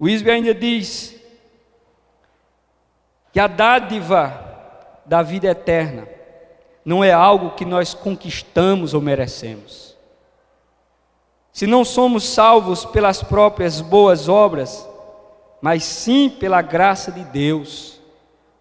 O 0.00 0.08
Isbe 0.08 0.32
ainda 0.32 0.52
diz 0.52 1.14
que 3.32 3.38
a 3.38 3.46
dádiva 3.46 4.48
da 5.06 5.22
vida 5.22 5.46
eterna 5.46 6.08
não 6.84 7.04
é 7.04 7.12
algo 7.12 7.50
que 7.50 7.64
nós 7.64 7.94
conquistamos 7.94 8.94
ou 8.94 9.00
merecemos. 9.00 9.96
Se 11.52 11.68
não 11.68 11.84
somos 11.84 12.24
salvos 12.24 12.84
pelas 12.84 13.22
próprias 13.22 13.80
boas 13.80 14.28
obras, 14.28 14.89
mas 15.60 15.84
sim 15.84 16.28
pela 16.30 16.62
graça 16.62 17.12
de 17.12 17.24
Deus, 17.24 18.00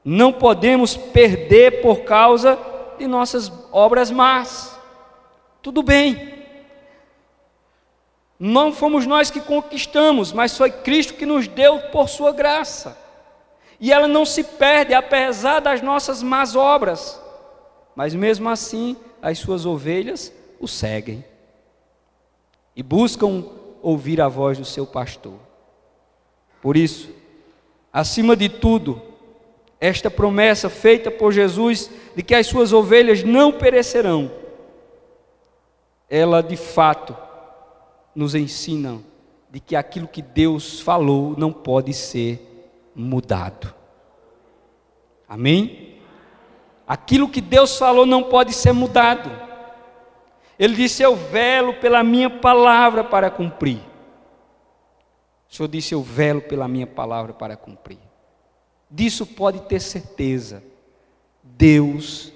não 0.03 0.33
podemos 0.33 0.97
perder 0.97 1.81
por 1.81 2.01
causa 2.01 2.57
de 2.97 3.07
nossas 3.07 3.51
obras 3.71 4.12
más. 4.12 4.77
Tudo 5.62 5.83
bem. 5.83 6.39
Não 8.39 8.71
fomos 8.71 9.05
nós 9.05 9.29
que 9.29 9.41
conquistamos, 9.41 10.31
mas 10.31 10.57
foi 10.57 10.71
Cristo 10.71 11.13
que 11.13 11.25
nos 11.25 11.47
deu 11.47 11.79
por 11.91 12.07
sua 12.07 12.31
graça. 12.31 12.97
E 13.79 13.91
ela 13.91 14.07
não 14.07 14.25
se 14.25 14.43
perde 14.43 14.93
apesar 14.93 15.59
das 15.59 15.81
nossas 15.81 16.23
más 16.23 16.55
obras. 16.55 17.21
Mas 17.95 18.15
mesmo 18.15 18.49
assim, 18.49 18.95
as 19.21 19.39
suas 19.39 19.65
ovelhas 19.65 20.33
o 20.59 20.67
seguem 20.67 21.23
e 22.75 22.83
buscam 22.83 23.43
ouvir 23.81 24.21
a 24.21 24.27
voz 24.27 24.57
do 24.57 24.65
seu 24.65 24.85
pastor. 24.88 25.48
Por 26.62 26.76
isso, 26.76 27.10
acima 27.91 28.36
de 28.36 28.50
tudo, 28.50 29.02
esta 29.80 30.12
promessa 30.12 30.69
feita 30.69 31.10
por 31.10 31.32
Jesus 31.32 31.89
de 32.15 32.22
que 32.22 32.36
as 32.36 32.48
suas 32.48 32.74
ovelhas 32.74 33.24
não 33.24 33.52
perecerão, 33.52 34.32
ela 36.10 36.41
de 36.41 36.58
fato 36.58 37.15
nos 38.13 38.36
ensina 38.36 39.00
de 39.50 39.60
que 39.60 39.76
aquilo 39.76 40.08
que 40.08 40.22
Deus 40.22 40.80
falou 40.80 41.36
não 41.38 41.52
pode 41.52 41.93
ser 41.93 42.39
mudado. 42.93 43.74
Amém? 45.28 45.95
Aquilo 46.88 47.30
que 47.30 47.39
Deus 47.39 47.78
falou 47.78 48.06
não 48.06 48.24
pode 48.24 48.52
ser 48.52 48.74
mudado. 48.74 49.32
Ele 50.58 50.76
disse: 50.76 51.04
Eu 51.04 51.15
velo 51.15 51.76
pela 51.76 52.04
minha 52.04 52.30
palavra 52.30 53.04
para 53.04 53.30
cumprir. 53.30 53.80
O 55.49 55.55
Senhor 55.55 55.67
disse: 55.67 55.93
Eu 55.93 56.03
velo 56.03 56.41
pela 56.41 56.67
minha 56.67 56.88
palavra 56.88 57.33
para 57.33 57.57
cumprir. 57.57 57.99
Disso 58.89 59.25
pode 59.25 59.62
ter 59.62 59.79
certeza. 59.79 60.63
Deus 61.43 62.31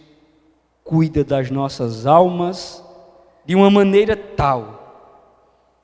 cuida 0.83 1.23
das 1.23 1.49
nossas 1.49 2.05
almas 2.05 2.83
de 3.45 3.55
uma 3.55 3.69
maneira 3.69 4.15
tal 4.15 4.81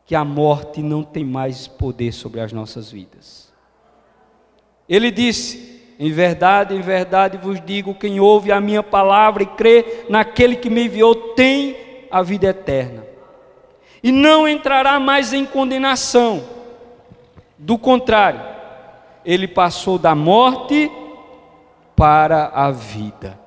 que 0.06 0.16
a 0.16 0.26
morte 0.26 0.82
não 0.82 1.04
tem 1.04 1.24
mais 1.24 1.68
poder 1.68 2.12
sobre 2.12 2.42
as 2.42 2.52
nossas 2.52 2.92
vidas. 2.92 3.54
Ele 4.88 5.12
disse: 5.12 5.84
Em 6.00 6.12
verdade, 6.12 6.74
em 6.74 6.82
verdade 6.82 7.38
vos 7.38 7.62
digo: 7.64 7.94
quem 7.94 8.20
ouve 8.20 8.52
a 8.52 8.60
minha 8.60 8.82
palavra 8.82 9.44
e 9.44 9.46
crê 9.46 10.06
naquele 10.10 10.56
que 10.56 10.70
me 10.70 10.86
enviou 10.86 11.14
tem 11.36 11.78
a 12.10 12.24
vida 12.24 12.48
eterna, 12.48 13.06
e 14.02 14.12
não 14.12 14.48
entrará 14.48 15.00
mais 15.00 15.32
em 15.32 15.46
condenação. 15.46 16.59
Do 17.60 17.78
contrário, 17.78 18.40
ele 19.26 19.46
passou 19.46 20.00
da 20.00 20.16
morte 20.16 20.90
para 21.94 22.48
a 22.48 22.72
vida. 22.72 23.38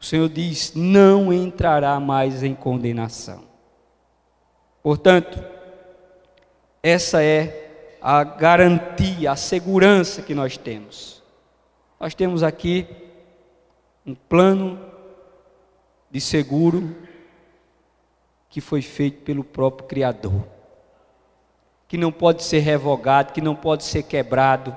O 0.00 0.04
Senhor 0.04 0.28
diz: 0.28 0.72
não 0.72 1.32
entrará 1.32 1.98
mais 1.98 2.44
em 2.44 2.54
condenação. 2.54 3.42
Portanto, 4.80 5.42
essa 6.80 7.20
é 7.20 7.96
a 8.00 8.22
garantia, 8.22 9.32
a 9.32 9.36
segurança 9.36 10.22
que 10.22 10.32
nós 10.32 10.56
temos. 10.56 11.20
Nós 11.98 12.14
temos 12.14 12.44
aqui 12.44 12.86
um 14.06 14.14
plano 14.14 14.78
de 16.08 16.20
seguro 16.20 16.94
que 18.48 18.60
foi 18.60 18.80
feito 18.80 19.22
pelo 19.22 19.42
próprio 19.42 19.88
Criador, 19.88 20.46
que 21.88 21.96
não 21.96 22.10
pode 22.10 22.42
ser 22.42 22.60
revogado, 22.60 23.32
que 23.32 23.40
não 23.40 23.54
pode 23.54 23.84
ser 23.84 24.02
quebrado. 24.02 24.74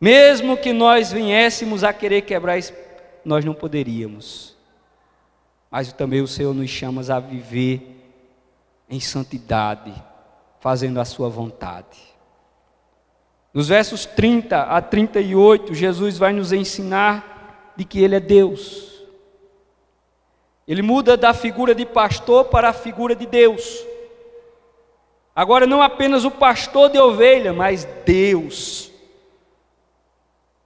Mesmo 0.00 0.56
que 0.56 0.72
nós 0.72 1.12
viéssemos 1.12 1.82
a 1.82 1.92
querer 1.92 2.22
quebrar 2.22 2.56
esse 2.56 2.72
nós 3.24 3.44
não 3.44 3.52
poderíamos. 3.52 4.56
Mas 5.70 5.92
também 5.92 6.22
o 6.22 6.26
Senhor 6.26 6.54
nos 6.54 6.70
chama 6.70 7.02
a 7.12 7.20
viver 7.20 7.96
em 8.88 8.98
santidade, 8.98 9.92
fazendo 10.60 10.98
a 10.98 11.04
sua 11.04 11.28
vontade. 11.28 11.98
Nos 13.52 13.68
versos 13.68 14.06
30 14.06 14.62
a 14.62 14.80
38, 14.80 15.74
Jesus 15.74 16.16
vai 16.16 16.32
nos 16.32 16.52
ensinar 16.52 17.74
de 17.76 17.84
que 17.84 18.02
Ele 18.02 18.16
é 18.16 18.20
Deus. 18.20 19.04
Ele 20.66 20.80
muda 20.80 21.16
da 21.16 21.34
figura 21.34 21.74
de 21.74 21.84
pastor 21.84 22.46
para 22.46 22.70
a 22.70 22.72
figura 22.72 23.14
de 23.14 23.26
Deus. 23.26 23.84
Agora, 25.38 25.68
não 25.68 25.80
apenas 25.80 26.24
o 26.24 26.32
pastor 26.32 26.90
de 26.90 26.98
ovelha, 26.98 27.52
mas 27.52 27.84
Deus. 28.04 28.90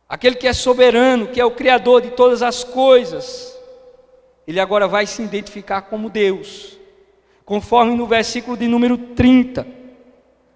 Aquele 0.08 0.35
que 0.35 0.48
é 0.48 0.54
soberano, 0.54 1.26
que 1.26 1.38
é 1.38 1.44
o 1.44 1.50
Criador 1.50 2.00
de 2.00 2.12
todas 2.12 2.40
as 2.40 2.64
coisas, 2.64 3.54
ele 4.46 4.58
agora 4.58 4.88
vai 4.88 5.06
se 5.06 5.22
identificar 5.22 5.82
como 5.82 6.08
Deus, 6.08 6.78
conforme 7.44 7.94
no 7.94 8.06
versículo 8.06 8.56
de 8.56 8.66
número 8.66 8.96
30, 8.96 9.66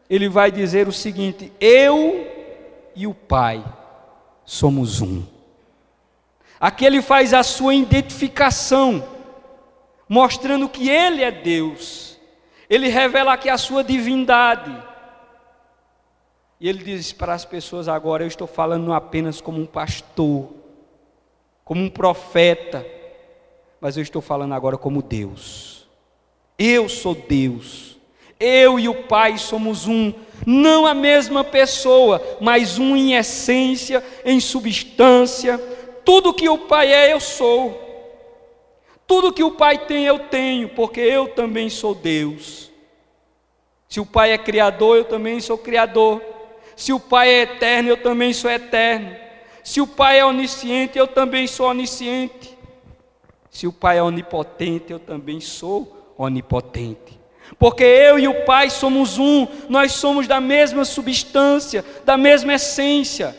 ele 0.09 0.31
vai 0.31 0.51
dizer 0.51 0.89
o 0.89 0.93
seguinte: 0.95 1.53
Eu 1.61 2.27
e 2.95 3.07
o 3.07 3.13
Pai 3.13 3.63
somos 4.47 5.03
um. 5.03 5.25
Aqui 6.59 6.87
ele 6.87 7.03
faz 7.03 7.35
a 7.35 7.43
sua 7.43 7.75
identificação, 7.75 9.07
mostrando 10.09 10.71
que 10.71 10.89
ele 10.89 11.23
é 11.23 11.31
Deus, 11.31 12.16
ele 12.69 12.89
revela 12.89 13.33
aqui 13.33 13.49
a 13.49 13.59
sua 13.59 13.85
divindade, 13.85 14.77
e 16.59 16.69
ele 16.69 16.83
diz 16.83 17.13
para 17.13 17.35
as 17.35 17.45
pessoas 17.45 17.89
agora: 17.89 18.25
Eu 18.25 18.29
estou 18.29 18.47
falando 18.47 18.93
apenas 18.93 19.41
como 19.41 19.61
um 19.61 19.67
pastor, 19.67 20.49
como 21.65 21.83
um 21.83 21.91
profeta, 21.91 22.87
mas 23.81 23.97
eu 23.97 24.03
estou 24.03 24.23
falando 24.23 24.55
agora 24.55 24.79
como 24.79 25.03
Deus. 25.03 25.87
Eu 26.59 26.89
sou 26.89 27.15
Deus. 27.15 27.97
Eu 28.39 28.79
e 28.79 28.89
o 28.89 29.05
Pai 29.05 29.39
somos 29.39 29.87
um, 29.87 30.13
não 30.47 30.87
a 30.87 30.95
mesma 30.95 31.43
pessoa, 31.43 32.23
mas 32.41 32.79
um 32.79 32.95
em 32.95 33.15
essência, 33.15 34.05
em 34.25 34.41
substância. 34.41 35.59
Tudo 36.05 36.35
que 36.35 36.49
o 36.49 36.59
Pai 36.59 36.93
é, 36.93 37.13
eu 37.13 37.21
sou. 37.21 37.86
Tudo 39.07 39.33
que 39.33 39.45
o 39.45 39.53
Pai 39.53 39.79
tem, 39.87 40.05
eu 40.05 40.19
tenho, 40.19 40.69
porque 40.71 41.01
eu 41.01 41.29
também 41.29 41.71
sou 41.71 41.95
Deus. 41.95 42.71
Se 43.89 44.01
o 44.01 44.07
Pai 44.07 44.33
é 44.33 44.39
criador, 44.39 44.97
eu 44.97 45.05
também 45.05 45.41
sou 45.41 45.57
criador. 45.57 46.21
Se 46.75 46.93
o 46.93 46.99
Pai 46.99 47.29
é 47.29 47.43
eterno, 47.43 47.89
eu 47.89 47.97
também 47.97 48.33
sou 48.33 48.51
eterno. 48.51 49.17
Se 49.63 49.81
o 49.81 49.87
Pai 49.87 50.19
é 50.19 50.25
onisciente, 50.25 50.99
eu 50.99 51.07
também 51.07 51.47
sou 51.47 51.69
onisciente. 51.69 52.57
Se 53.51 53.67
o 53.67 53.73
Pai 53.73 53.99
é 53.99 54.03
onipotente, 54.03 54.93
eu 54.93 54.99
também 54.99 55.41
sou 55.41 56.15
onipotente. 56.19 57.19
Porque 57.59 57.85
eu 57.85 58.19
e 58.19 58.27
o 58.27 58.45
Pai 58.45 58.71
somos 58.71 59.19
um, 59.19 59.47
nós 59.69 59.93
somos 59.93 60.27
da 60.27 60.41
mesma 60.41 60.85
substância, 60.85 61.85
da 62.05 62.17
mesma 62.17 62.55
essência. 62.55 63.37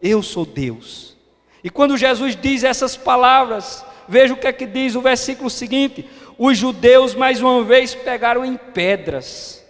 Eu 0.00 0.22
sou 0.22 0.44
Deus. 0.44 1.16
E 1.64 1.70
quando 1.70 1.96
Jesus 1.96 2.36
diz 2.36 2.62
essas 2.62 2.96
palavras, 2.96 3.84
veja 4.08 4.34
o 4.34 4.36
que 4.36 4.46
é 4.46 4.52
que 4.52 4.66
diz 4.66 4.94
o 4.94 5.00
versículo 5.00 5.50
seguinte: 5.50 6.08
os 6.38 6.56
judeus 6.56 7.14
mais 7.14 7.40
uma 7.40 7.62
vez 7.64 7.94
pegaram 7.94 8.44
em 8.44 8.56
pedras 8.56 9.62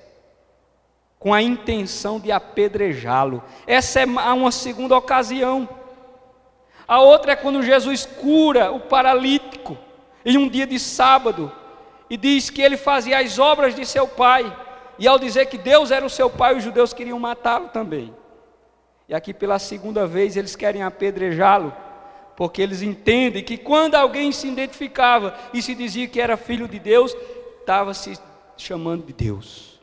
com 1.19 1.33
a 1.33 1.41
intenção 1.41 2.19
de 2.19 2.33
apedrejá-lo. 2.33 3.45
Essa 3.67 4.01
é 4.01 4.05
uma 4.05 4.51
segunda 4.51 4.97
ocasião. 4.97 5.69
A 6.87 7.01
outra 7.01 7.33
é 7.33 7.37
quando 7.37 7.63
Jesus 7.63 8.05
cura 8.05 8.73
o 8.73 8.81
paralítico 8.81 9.79
em 10.25 10.37
um 10.37 10.49
dia 10.49 10.67
de 10.67 10.79
sábado, 10.79 11.51
e 12.11 12.17
diz 12.17 12.51
que 12.51 12.61
ele 12.61 12.77
fazia 12.77 13.19
as 13.19 13.39
obras 13.39 13.75
de 13.75 13.87
seu 13.87 14.07
pai, 14.07 14.55
e 14.99 15.09
ao 15.09 15.19
dizer 15.19 15.47
que 15.47 15.57
Deus 15.57 15.91
era 15.91 16.05
o 16.05 16.11
seu 16.11 16.29
pai, 16.29 16.57
os 16.57 16.63
judeus 16.63 16.93
queriam 16.93 17.19
matá-lo 17.19 17.69
também. 17.69 18.15
E 19.09 19.15
aqui 19.15 19.33
pela 19.33 19.59
segunda 19.59 20.07
vez 20.07 20.37
eles 20.37 20.55
querem 20.55 20.83
apedrejá-lo, 20.83 21.73
porque 22.37 22.63
eles 22.63 22.83
entendem 22.83 23.45
que 23.45 23.57
quando 23.57 23.95
alguém 23.95 24.33
se 24.33 24.49
identificava 24.49 25.39
e 25.53 25.63
se 25.63 25.75
dizia 25.75 26.09
que 26.09 26.21
era 26.21 26.37
filho 26.37 26.67
de 26.67 26.79
Deus, 26.79 27.15
estava 27.61 27.95
se 27.95 28.19
chamando 28.57 29.07
de 29.07 29.13
Deus. 29.13 29.81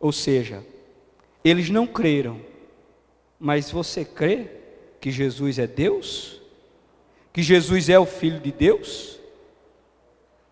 Ou 0.00 0.12
seja, 0.12 0.64
eles 1.44 1.70
não 1.70 1.86
creram, 1.86 2.40
mas 3.38 3.70
você 3.70 4.04
crê 4.04 4.46
que 5.00 5.10
Jesus 5.10 5.58
é 5.58 5.66
Deus? 5.66 6.40
Que 7.32 7.42
Jesus 7.42 7.88
é 7.88 7.98
o 7.98 8.06
Filho 8.06 8.40
de 8.40 8.50
Deus? 8.50 9.18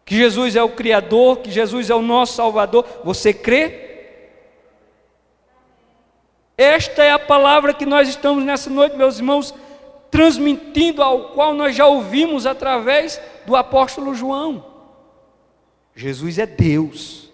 Que 0.05 0.17
Jesus 0.17 0.55
é 0.55 0.63
o 0.63 0.69
Criador? 0.69 1.39
Que 1.39 1.51
Jesus 1.51 1.91
é 1.91 1.95
o 1.95 2.03
nosso 2.03 2.35
Salvador? 2.35 2.87
Você 3.05 3.33
crê? 3.33 3.87
Esta 6.57 7.03
é 7.03 7.11
a 7.11 7.19
palavra 7.19 7.75
que 7.75 7.85
nós 7.85 8.09
estamos 8.09 8.45
nessa 8.45 8.71
noite, 8.71 8.97
meus 8.97 9.19
irmãos, 9.19 9.53
transmitindo 10.11 11.03
ao 11.03 11.31
qual 11.31 11.55
nós 11.55 11.75
já 11.75 11.87
ouvimos 11.87 12.47
através 12.47 13.21
do 13.45 13.57
apóstolo 13.57 14.15
João. 14.15 14.65
Jesus 15.95 16.39
é 16.39 16.47
Deus. 16.47 17.31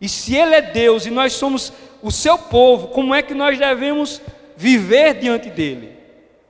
E 0.00 0.08
se 0.08 0.34
Ele 0.36 0.54
é 0.54 0.62
Deus 0.62 1.06
e 1.06 1.10
nós 1.10 1.32
somos 1.32 1.72
o 2.02 2.10
seu 2.10 2.36
povo, 2.36 2.88
como 2.88 3.14
é 3.14 3.22
que 3.22 3.34
nós 3.34 3.58
devemos 3.58 4.20
viver 4.56 5.14
diante 5.14 5.50
dele? 5.50 5.96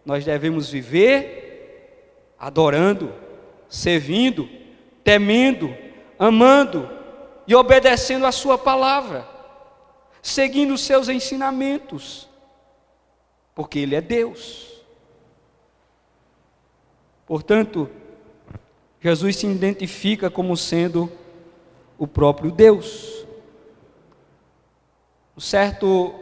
Nós 0.04 0.24
devemos 0.24 0.70
viver 0.70 2.34
adorando, 2.38 3.12
servindo, 3.68 4.48
temendo, 5.02 5.74
amando 6.18 6.90
e 7.46 7.54
obedecendo 7.54 8.26
a 8.26 8.32
Sua 8.32 8.58
palavra, 8.58 9.26
seguindo 10.20 10.74
os 10.74 10.80
seus 10.80 11.08
ensinamentos, 11.08 12.28
porque 13.54 13.78
Ele 13.78 13.94
é 13.94 14.00
Deus. 14.00 14.73
Portanto, 17.26 17.88
Jesus 19.00 19.36
se 19.36 19.46
identifica 19.46 20.30
como 20.30 20.56
sendo 20.56 21.10
o 21.98 22.06
próprio 22.06 22.50
Deus. 22.50 23.24
Um 25.36 25.40
certo 25.40 26.14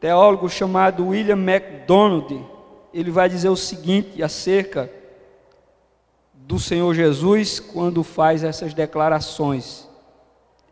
teólogo 0.00 0.48
chamado 0.48 1.08
William 1.08 1.36
MacDonald, 1.36 2.44
ele 2.94 3.10
vai 3.10 3.28
dizer 3.28 3.48
o 3.48 3.56
seguinte 3.56 4.22
acerca 4.22 4.90
do 6.32 6.58
Senhor 6.58 6.94
Jesus 6.94 7.60
quando 7.60 8.02
faz 8.02 8.42
essas 8.42 8.72
declarações. 8.72 9.88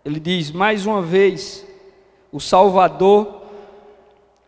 Ele 0.05 0.21
diz: 0.21 0.51
mais 0.51 0.87
uma 0.87 1.03
vez, 1.03 1.67
o 2.31 2.41
Salvador 2.41 3.43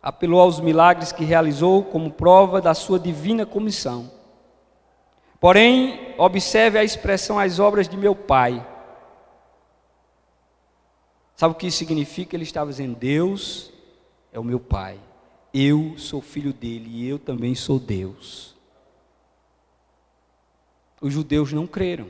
apelou 0.03 0.41
aos 0.41 0.61
milagres 0.61 1.13
que 1.13 1.25
realizou 1.25 1.83
como 1.83 2.11
prova 2.11 2.61
da 2.61 2.73
sua 2.73 2.99
divina 2.99 3.45
comissão. 3.45 4.18
Porém, 5.41 6.15
observe 6.19 6.79
a 6.79 6.85
expressão 6.85 7.39
as 7.39 7.59
obras 7.59 7.89
de 7.89 7.97
meu 7.97 8.15
Pai. 8.15 8.67
Sabe 11.37 11.53
o 11.53 11.57
que 11.57 11.69
isso 11.69 11.79
significa? 11.79 12.35
Ele 12.35 12.43
estava 12.43 12.71
dizendo: 12.71 12.97
Deus 12.97 13.73
é 14.33 14.39
o 14.39 14.45
meu 14.45 14.59
Pai, 14.59 14.99
eu 15.55 15.95
sou 15.97 16.21
filho 16.21 16.53
dele 16.53 16.89
e 16.91 17.09
eu 17.09 17.19
também 17.19 17.55
sou 17.55 17.79
Deus. 17.79 18.57
Os 21.01 21.13
judeus 21.13 21.53
não 21.53 21.65
creram, 21.65 22.09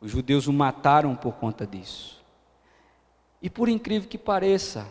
os 0.00 0.10
judeus 0.10 0.48
o 0.48 0.52
mataram 0.52 1.14
por 1.14 1.34
conta 1.34 1.64
disso. 1.64 2.20
E 3.40 3.48
por 3.48 3.68
incrível 3.68 4.08
que 4.08 4.18
pareça, 4.18 4.88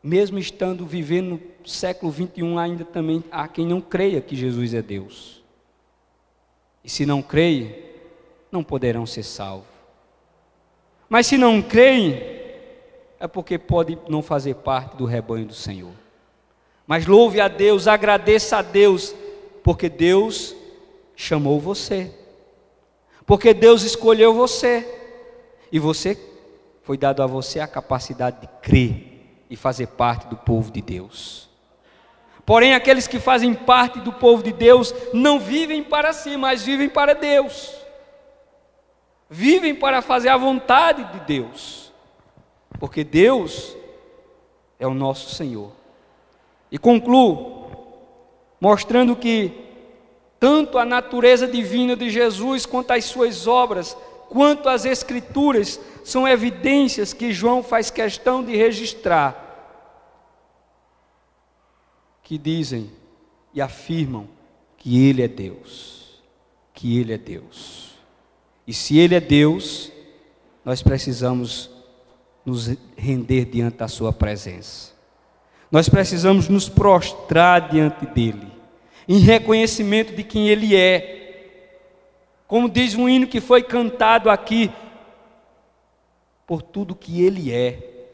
mesmo 0.00 0.38
estando 0.38 0.86
vivendo 0.86 1.40
no 1.60 1.68
século 1.68 2.12
21, 2.12 2.56
ainda 2.56 2.84
também 2.84 3.24
há 3.32 3.48
quem 3.48 3.66
não 3.66 3.80
creia 3.80 4.20
que 4.20 4.36
Jesus 4.36 4.72
é 4.72 4.80
Deus. 4.80 5.39
E 6.82 6.88
se 6.88 7.04
não 7.04 7.20
creem, 7.22 7.74
não 8.50 8.64
poderão 8.64 9.04
ser 9.06 9.22
salvos. 9.22 9.68
Mas 11.08 11.26
se 11.26 11.36
não 11.36 11.60
creem, 11.60 12.22
é 13.18 13.26
porque 13.26 13.58
pode 13.58 13.98
não 14.08 14.22
fazer 14.22 14.54
parte 14.54 14.96
do 14.96 15.04
rebanho 15.04 15.46
do 15.46 15.54
Senhor. 15.54 15.92
Mas 16.86 17.06
louve 17.06 17.40
a 17.40 17.48
Deus, 17.48 17.86
agradeça 17.86 18.58
a 18.58 18.62
Deus, 18.62 19.14
porque 19.62 19.88
Deus 19.88 20.54
chamou 21.14 21.60
você. 21.60 22.14
Porque 23.26 23.52
Deus 23.52 23.82
escolheu 23.82 24.32
você. 24.32 24.86
E 25.70 25.78
você 25.78 26.18
foi 26.82 26.96
dado 26.96 27.22
a 27.22 27.26
você 27.26 27.60
a 27.60 27.68
capacidade 27.68 28.40
de 28.40 28.48
crer 28.62 29.44
e 29.50 29.56
fazer 29.56 29.88
parte 29.88 30.28
do 30.28 30.36
povo 30.36 30.70
de 30.70 30.80
Deus. 30.80 31.49
Porém, 32.50 32.74
aqueles 32.74 33.06
que 33.06 33.20
fazem 33.20 33.54
parte 33.54 34.00
do 34.00 34.12
povo 34.12 34.42
de 34.42 34.52
Deus 34.52 34.92
não 35.12 35.38
vivem 35.38 35.84
para 35.84 36.12
si, 36.12 36.36
mas 36.36 36.64
vivem 36.64 36.88
para 36.88 37.14
Deus. 37.14 37.72
Vivem 39.28 39.72
para 39.72 40.02
fazer 40.02 40.30
a 40.30 40.36
vontade 40.36 41.04
de 41.12 41.20
Deus. 41.20 41.92
Porque 42.80 43.04
Deus 43.04 43.76
é 44.80 44.86
o 44.88 44.92
nosso 44.92 45.32
Senhor. 45.32 45.70
E 46.72 46.76
concluo 46.76 47.70
mostrando 48.60 49.14
que 49.14 49.52
tanto 50.40 50.76
a 50.76 50.84
natureza 50.84 51.46
divina 51.46 51.94
de 51.94 52.10
Jesus 52.10 52.66
quanto 52.66 52.90
as 52.90 53.04
suas 53.04 53.46
obras, 53.46 53.96
quanto 54.28 54.68
as 54.68 54.84
escrituras 54.84 55.78
são 56.04 56.26
evidências 56.26 57.12
que 57.12 57.32
João 57.32 57.62
faz 57.62 57.92
questão 57.92 58.42
de 58.42 58.56
registrar 58.56 59.39
que 62.30 62.38
dizem 62.38 62.88
e 63.52 63.60
afirmam 63.60 64.28
que 64.76 65.04
Ele 65.04 65.20
é 65.20 65.26
Deus, 65.26 66.22
que 66.72 66.96
Ele 66.96 67.12
é 67.12 67.18
Deus. 67.18 67.90
E 68.64 68.72
se 68.72 68.96
Ele 68.96 69.16
é 69.16 69.20
Deus, 69.20 69.90
nós 70.64 70.80
precisamos 70.80 71.68
nos 72.46 72.70
render 72.96 73.46
diante 73.46 73.78
da 73.78 73.88
Sua 73.88 74.12
presença. 74.12 74.92
Nós 75.72 75.88
precisamos 75.88 76.48
nos 76.48 76.68
prostrar 76.68 77.68
diante 77.68 78.06
dEle, 78.06 78.46
em 79.08 79.18
reconhecimento 79.18 80.14
de 80.14 80.22
quem 80.22 80.48
Ele 80.48 80.76
é. 80.76 81.64
Como 82.46 82.70
diz 82.70 82.94
um 82.94 83.08
hino 83.08 83.26
que 83.26 83.40
foi 83.40 83.60
cantado 83.60 84.30
aqui, 84.30 84.70
por 86.46 86.62
tudo 86.62 86.94
que 86.94 87.24
Ele 87.24 87.52
é, 87.52 88.06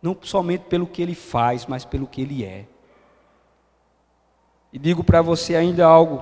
não 0.00 0.16
somente 0.22 0.66
pelo 0.66 0.86
que 0.86 1.02
Ele 1.02 1.16
faz, 1.16 1.66
mas 1.66 1.84
pelo 1.84 2.06
que 2.06 2.22
Ele 2.22 2.44
é. 2.44 2.66
E 4.74 4.78
digo 4.78 5.04
para 5.04 5.22
você 5.22 5.54
ainda 5.54 5.86
algo: 5.86 6.20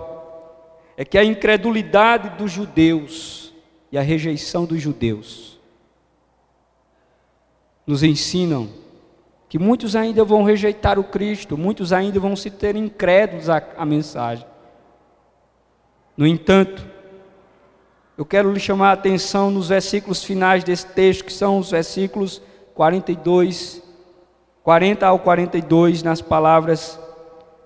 é 0.95 1.07
que 1.07 1.17
a 1.17 1.25
incredulidade 1.25 2.37
dos 2.37 2.53
judeus 2.53 3.51
e 3.91 3.97
a 3.97 4.03
rejeição 4.03 4.67
dos 4.67 4.79
judeus 4.79 5.59
nos 7.87 8.03
ensinam 8.03 8.69
que 9.49 9.59
muitos 9.59 9.97
ainda 9.97 10.23
vão 10.23 10.43
rejeitar 10.43 10.99
o 10.99 11.05
Cristo, 11.05 11.57
muitos 11.57 11.95
ainda 11.95 12.21
vão 12.21 12.37
se 12.37 12.51
ter 12.51 12.77
incrédulos 12.77 13.49
à, 13.49 13.63
à 13.77 13.87
mensagem. 13.87 14.47
No 16.15 16.27
entanto, 16.27 16.87
eu 18.19 18.25
quero 18.25 18.53
lhe 18.53 18.61
chamar 18.61 18.91
a 18.91 18.93
atenção 18.93 19.51
nos 19.51 19.69
versículos 19.69 20.23
finais 20.23 20.63
desse 20.63 20.87
texto, 20.89 21.25
que 21.25 21.33
são 21.33 21.59
os 21.59 21.71
versículos 21.71 22.43
42, 22.75 23.83
40 24.63 25.07
ao 25.07 25.19
42, 25.19 26.03
nas 26.03 26.21
palavras 26.21 26.99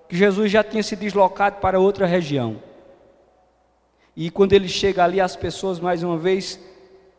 que 0.08 0.16
Jesus 0.16 0.50
já 0.50 0.62
tinha 0.62 0.82
se 0.82 0.94
deslocado 0.94 1.56
para 1.56 1.80
outra 1.80 2.06
região. 2.06 2.56
E 4.14 4.30
quando 4.30 4.52
ele 4.52 4.68
chega 4.68 5.04
ali, 5.04 5.20
as 5.20 5.36
pessoas 5.36 5.78
mais 5.80 6.02
uma 6.02 6.16
vez 6.16 6.58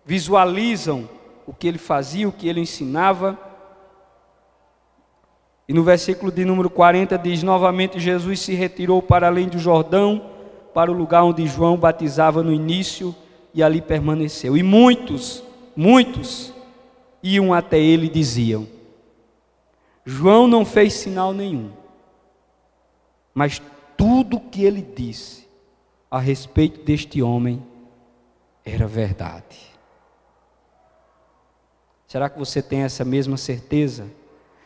visualizam 0.06 1.08
o 1.46 1.54
que 1.54 1.68
ele 1.68 1.78
fazia, 1.78 2.28
o 2.28 2.32
que 2.32 2.48
ele 2.48 2.62
ensinava. 2.62 3.38
E 5.68 5.74
no 5.74 5.84
versículo 5.84 6.32
de 6.32 6.44
número 6.46 6.70
40 6.70 7.18
diz: 7.18 7.44
Novamente 7.44 8.00
Jesus 8.00 8.40
se 8.40 8.54
retirou 8.56 9.02
para 9.02 9.28
além 9.28 9.48
do 9.48 9.60
Jordão, 9.60 10.32
para 10.74 10.92
o 10.92 10.96
lugar 10.96 11.24
onde 11.24 11.46
João 11.46 11.78
batizava 11.78 12.42
no 12.42 12.54
início, 12.54 13.14
e 13.54 13.62
ali 13.62 13.82
permaneceu. 13.82 14.58
E 14.58 14.64
muitos, 14.64 15.44
muitos 15.76 16.54
iam 17.22 17.54
até 17.54 17.78
ele 17.78 18.08
e 18.08 18.10
diziam: 18.10 18.66
João 20.06 20.48
não 20.48 20.66
fez 20.66 20.94
sinal 20.94 21.34
nenhum 21.34 21.70
mas 23.38 23.62
tudo 23.96 24.40
que 24.40 24.66
ele 24.66 24.82
disse 24.82 25.48
a 26.10 26.18
respeito 26.18 26.84
deste 26.84 27.22
homem 27.22 27.64
era 28.66 28.88
verdade. 28.88 29.60
Será 32.08 32.32
que 32.32 32.40
você 32.40 32.64
tem 32.64 32.82
essa 32.82 33.06
mesma 33.06 33.38
certeza? 33.38 34.08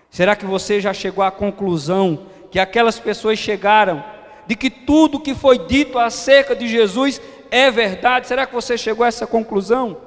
Será 0.09 0.37
que 0.37 0.45
você 0.45 0.79
já 0.79 0.93
chegou 0.93 1.21
à 1.21 1.29
conclusão 1.29 2.27
que 2.49 2.57
aquelas 2.59 2.97
pessoas 2.97 3.37
chegaram 3.37 4.01
de 4.47 4.55
que 4.55 4.69
tudo 4.69 5.19
que 5.19 5.35
foi 5.35 5.67
dito 5.67 5.99
acerca 5.99 6.55
de 6.55 6.65
Jesus 6.65 7.21
é 7.51 7.69
verdade? 7.69 8.29
Será 8.29 8.45
que 8.45 8.53
você 8.53 8.77
chegou 8.77 9.03
a 9.03 9.09
essa 9.09 9.27
conclusão? 9.27 9.97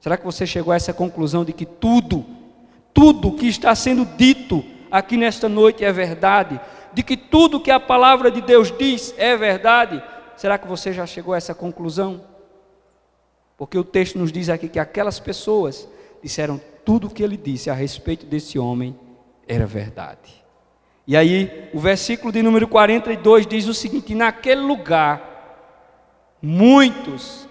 Será 0.00 0.16
que 0.16 0.24
você 0.24 0.46
chegou 0.46 0.72
a 0.72 0.76
essa 0.76 0.94
conclusão 0.94 1.44
de 1.44 1.52
que 1.52 1.66
tudo, 1.66 2.24
tudo 2.94 3.32
que 3.32 3.48
está 3.48 3.74
sendo 3.74 4.06
dito 4.16 4.64
aqui 4.90 5.16
nesta 5.16 5.48
noite 5.48 5.84
é 5.84 5.92
verdade? 5.92 6.60
De 6.92 7.02
que 7.02 7.16
tudo 7.16 7.60
que 7.60 7.70
a 7.70 7.78
palavra 7.78 8.30
de 8.30 8.40
Deus 8.40 8.72
diz 8.76 9.14
é 9.16 9.36
verdade? 9.36 10.02
Será 10.36 10.58
que 10.58 10.66
você 10.66 10.92
já 10.92 11.06
chegou 11.06 11.34
a 11.34 11.36
essa 11.36 11.54
conclusão? 11.54 12.22
Porque 13.56 13.78
o 13.78 13.84
texto 13.84 14.18
nos 14.18 14.32
diz 14.32 14.48
aqui 14.48 14.68
que 14.68 14.78
aquelas 14.78 15.20
pessoas 15.20 15.88
disseram 16.22 16.60
tudo 16.84 17.06
o 17.06 17.10
que 17.10 17.22
ele 17.22 17.36
disse 17.36 17.68
a 17.68 17.74
respeito 17.74 18.24
desse 18.26 18.58
homem 18.58 18.98
era 19.46 19.66
verdade. 19.66 20.42
E 21.06 21.16
aí, 21.16 21.68
o 21.74 21.78
versículo 21.78 22.32
de 22.32 22.42
número 22.42 22.66
42 22.68 23.46
diz 23.46 23.66
o 23.66 23.74
seguinte: 23.74 24.14
Naquele 24.14 24.60
lugar, 24.60 26.36
muitos 26.40 27.48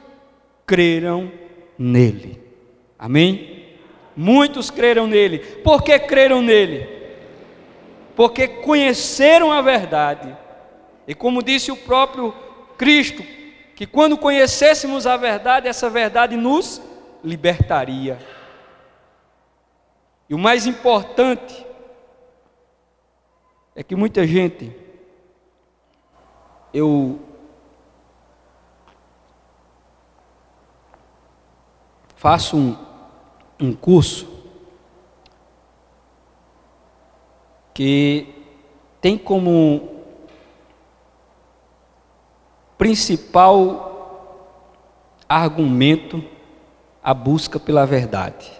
creram 0.65 1.31
nele. 1.77 2.41
Amém? 2.97 3.65
Muitos 4.15 4.69
creram 4.69 5.07
nele. 5.07 5.39
Por 5.39 5.83
que 5.83 5.97
creram 5.99 6.41
nele? 6.41 6.98
Porque 8.19 8.49
conheceram 8.49 9.49
a 9.49 9.61
verdade. 9.61 10.35
E 11.07 11.15
como 11.15 11.41
disse 11.41 11.71
o 11.71 11.77
próprio 11.77 12.33
Cristo, 12.77 13.23
que 13.73 13.87
quando 13.87 14.17
conhecêssemos 14.17 15.07
a 15.07 15.15
verdade, 15.15 15.69
essa 15.69 15.89
verdade 15.89 16.35
nos 16.35 16.81
libertaria. 17.23 18.19
E 20.27 20.35
o 20.35 20.37
mais 20.37 20.67
importante 20.67 21.65
é 23.73 23.81
que 23.81 23.95
muita 23.95 24.27
gente, 24.27 24.69
eu 26.73 27.21
faço 32.17 32.57
um, 32.57 32.77
um 33.57 33.73
curso 33.73 34.38
que 37.79 38.27
tem 38.99 39.17
como 39.17 40.01
principal 42.77 44.35
argumento 45.29 46.21
a 47.01 47.13
busca 47.13 47.57
pela 47.57 47.85
verdade. 47.85 48.51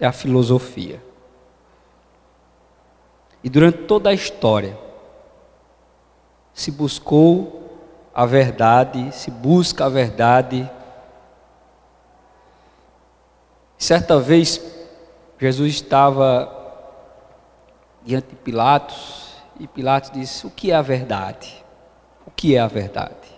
É 0.00 0.06
a 0.06 0.12
filosofia. 0.12 1.04
E 3.42 3.50
durante 3.50 3.82
toda 3.82 4.08
a 4.08 4.14
história, 4.14 4.78
se 6.54 6.70
buscou 6.70 7.70
a 8.14 8.24
verdade, 8.24 9.12
se 9.12 9.30
busca 9.30 9.84
a 9.84 9.90
verdade. 9.90 10.70
Certa 13.76 14.18
vez, 14.18 14.58
Jesus 15.38 15.74
estava 15.74 16.53
diante 18.04 18.28
de 18.28 18.36
Pilatos 18.36 19.34
e 19.58 19.66
Pilatos 19.66 20.10
disse: 20.10 20.46
O 20.46 20.50
que 20.50 20.70
é 20.70 20.74
a 20.74 20.82
verdade? 20.82 21.64
O 22.26 22.30
que 22.30 22.54
é 22.54 22.60
a 22.60 22.66
verdade? 22.66 23.32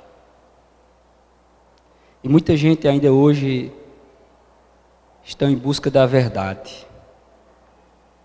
E 2.23 2.29
muita 2.29 2.57
gente 2.57 2.89
ainda 2.89 3.13
hoje 3.13 3.73
está 5.25 5.47
em 5.47 5.57
busca 5.57 5.91
da 5.91 6.07
verdade 6.07 6.87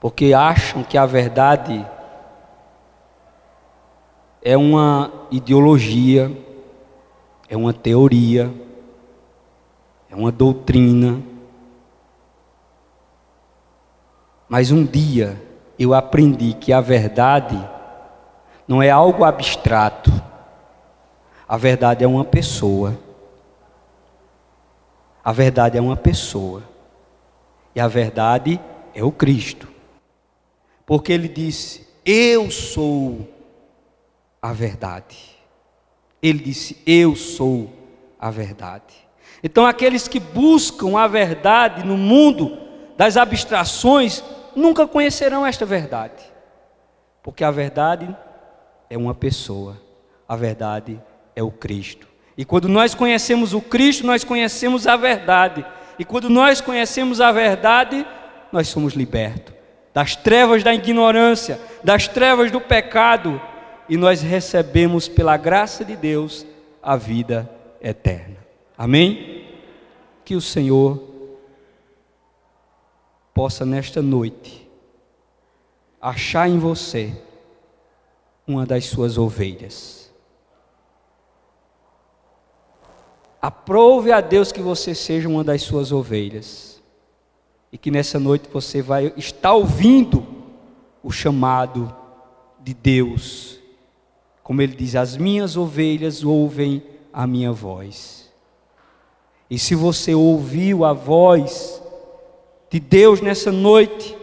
porque 0.01 0.33
acham 0.33 0.83
que 0.83 0.97
a 0.97 1.05
verdade 1.05 1.85
é 4.41 4.57
uma 4.57 5.11
ideologia, 5.29 6.35
é 7.47 7.55
uma 7.55 7.71
teoria, 7.71 8.51
é 10.09 10.15
uma 10.15 10.31
doutrina. 10.31 11.21
Mas 14.49 14.71
um 14.71 14.83
dia 14.83 15.39
eu 15.84 15.93
aprendi 15.93 16.53
que 16.53 16.71
a 16.73 16.82
verdade 16.82 17.57
não 18.67 18.82
é 18.82 18.89
algo 18.89 19.23
abstrato, 19.23 20.11
a 21.47 21.57
verdade 21.57 22.03
é 22.03 22.07
uma 22.07 22.23
pessoa. 22.23 22.97
A 25.23 25.32
verdade 25.32 25.77
é 25.77 25.82
uma 25.82 25.97
pessoa. 25.97 26.63
E 27.75 27.79
a 27.79 27.88
verdade 27.88 28.59
é 28.93 29.03
o 29.03 29.11
Cristo 29.11 29.71
porque 30.91 31.13
ele 31.13 31.29
disse: 31.29 31.88
Eu 32.05 32.51
sou 32.51 33.25
a 34.41 34.51
verdade. 34.51 35.17
Ele 36.21 36.39
disse: 36.39 36.77
Eu 36.86 37.15
sou 37.15 37.71
a 38.19 38.29
verdade. 38.29 38.93
Então, 39.41 39.65
aqueles 39.65 40.09
que 40.09 40.19
buscam 40.19 40.99
a 40.99 41.07
verdade 41.07 41.86
no 41.86 41.95
mundo 41.95 42.57
das 42.97 43.15
abstrações 43.15 44.21
nunca 44.55 44.87
conhecerão 44.87 45.45
esta 45.45 45.65
verdade, 45.65 46.23
porque 47.23 47.43
a 47.43 47.51
verdade 47.51 48.15
é 48.89 48.97
uma 48.97 49.13
pessoa, 49.13 49.77
a 50.27 50.35
verdade 50.35 51.01
é 51.35 51.43
o 51.43 51.51
Cristo. 51.51 52.07
E 52.37 52.45
quando 52.45 52.67
nós 52.67 52.95
conhecemos 52.95 53.53
o 53.53 53.61
Cristo, 53.61 54.05
nós 54.05 54.23
conhecemos 54.23 54.87
a 54.87 54.95
verdade. 54.95 55.65
E 55.99 56.05
quando 56.05 56.29
nós 56.29 56.61
conhecemos 56.61 57.21
a 57.21 57.31
verdade, 57.31 58.05
nós 58.51 58.67
somos 58.67 58.93
libertos 58.93 59.61
das 59.93 60.15
trevas 60.15 60.63
da 60.63 60.73
ignorância, 60.73 61.59
das 61.83 62.07
trevas 62.07 62.51
do 62.51 62.61
pecado, 62.61 63.41
e 63.89 63.97
nós 63.97 64.21
recebemos 64.21 65.07
pela 65.07 65.35
graça 65.35 65.83
de 65.83 65.95
Deus 65.95 66.45
a 66.81 66.95
vida 66.95 67.49
eterna. 67.81 68.37
Amém? 68.77 69.45
Que 70.23 70.35
o 70.35 70.41
Senhor 70.41 71.11
possa 73.41 73.65
nesta 73.65 74.03
noite 74.03 74.69
achar 75.99 76.47
em 76.47 76.59
você 76.59 77.11
uma 78.45 78.67
das 78.67 78.85
suas 78.85 79.17
ovelhas. 79.17 80.13
Aprove 83.41 84.11
a 84.11 84.21
Deus 84.21 84.51
que 84.51 84.61
você 84.61 84.93
seja 84.93 85.27
uma 85.27 85.43
das 85.43 85.63
suas 85.63 85.91
ovelhas 85.91 86.79
e 87.71 87.79
que 87.79 87.89
nessa 87.89 88.19
noite 88.19 88.47
você 88.47 88.79
vai 88.79 89.11
estar 89.17 89.53
ouvindo 89.53 90.23
o 91.01 91.09
chamado 91.09 91.91
de 92.59 92.75
Deus. 92.75 93.57
Como 94.43 94.61
ele 94.61 94.75
diz: 94.75 94.95
As 94.95 95.17
minhas 95.17 95.57
ovelhas 95.57 96.23
ouvem 96.23 96.83
a 97.11 97.25
minha 97.25 97.51
voz. 97.51 98.31
E 99.49 99.57
se 99.57 99.73
você 99.73 100.13
ouviu 100.13 100.85
a 100.85 100.93
voz 100.93 101.80
de 102.72 102.80
Deus 102.80 103.19
nessa 103.19 103.51
noite, 103.51 104.17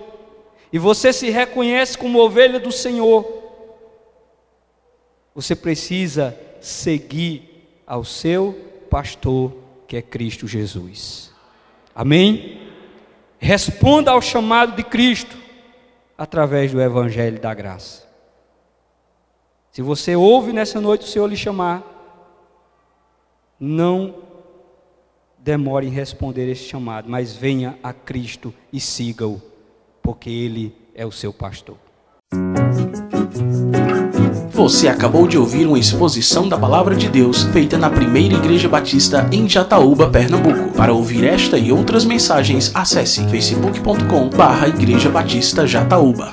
e 0.73 0.79
você 0.79 1.13
se 1.13 1.29
reconhece 1.29 1.97
como 1.97 2.19
ovelha 2.19 2.59
do 2.59 2.73
Senhor, 2.73 3.27
você 5.35 5.55
precisa 5.55 6.37
seguir 6.61 7.83
ao 7.87 8.03
seu 8.05 8.59
pastor, 8.91 9.55
que 9.87 9.97
é 9.99 10.03
Cristo 10.03 10.49
Jesus. 10.49 11.31
Amém? 11.95 12.73
Responda 13.39 14.11
ao 14.13 14.23
chamado 14.23 14.75
de 14.75 14.83
Cristo 14.83 15.37
através 16.17 16.73
do 16.73 16.81
Evangelho 16.81 17.39
da 17.39 17.53
Graça. 17.53 18.09
Se 19.71 19.83
você 19.83 20.17
ouve 20.17 20.53
nessa 20.53 20.81
noite 20.81 21.05
o 21.05 21.09
Senhor 21.09 21.27
lhe 21.27 21.37
chamar, 21.37 21.85
não 23.61 24.28
demore 25.43 25.87
em 25.87 25.91
responder 25.91 26.51
esse 26.51 26.65
chamado, 26.65 27.09
mas 27.09 27.35
venha 27.35 27.79
a 27.83 27.93
Cristo 27.93 28.53
e 28.73 28.81
siga-o, 28.81 29.41
porque 30.03 30.31
Ele 30.31 30.75
é 30.95 31.07
o 31.07 31.13
seu 31.13 31.33
pastor. 31.33 31.77
Você 34.51 34.89
acabou 34.89 35.27
de 35.29 35.39
ouvir 35.39 35.67
uma 35.67 35.79
exposição 35.79 36.49
da 36.49 36.59
Palavra 36.59 36.97
de 36.97 37.09
Deus 37.09 37.45
feita 37.45 37.79
na 37.79 37.89
Primeira 37.89 38.35
Igreja 38.35 38.69
Batista 38.69 39.29
em 39.33 39.49
Jataúba, 39.49 40.11
Pernambuco. 40.11 40.77
Para 40.77 40.93
ouvir 40.93 41.25
esta 41.25 41.57
e 41.57 41.71
outras 41.71 42.05
mensagens, 42.05 42.75
acesse 42.75 43.27
facebook.com/barra 43.29 44.69
Igreja 44.69 45.09
Batista 45.09 45.67
Jataúba. 45.67 46.33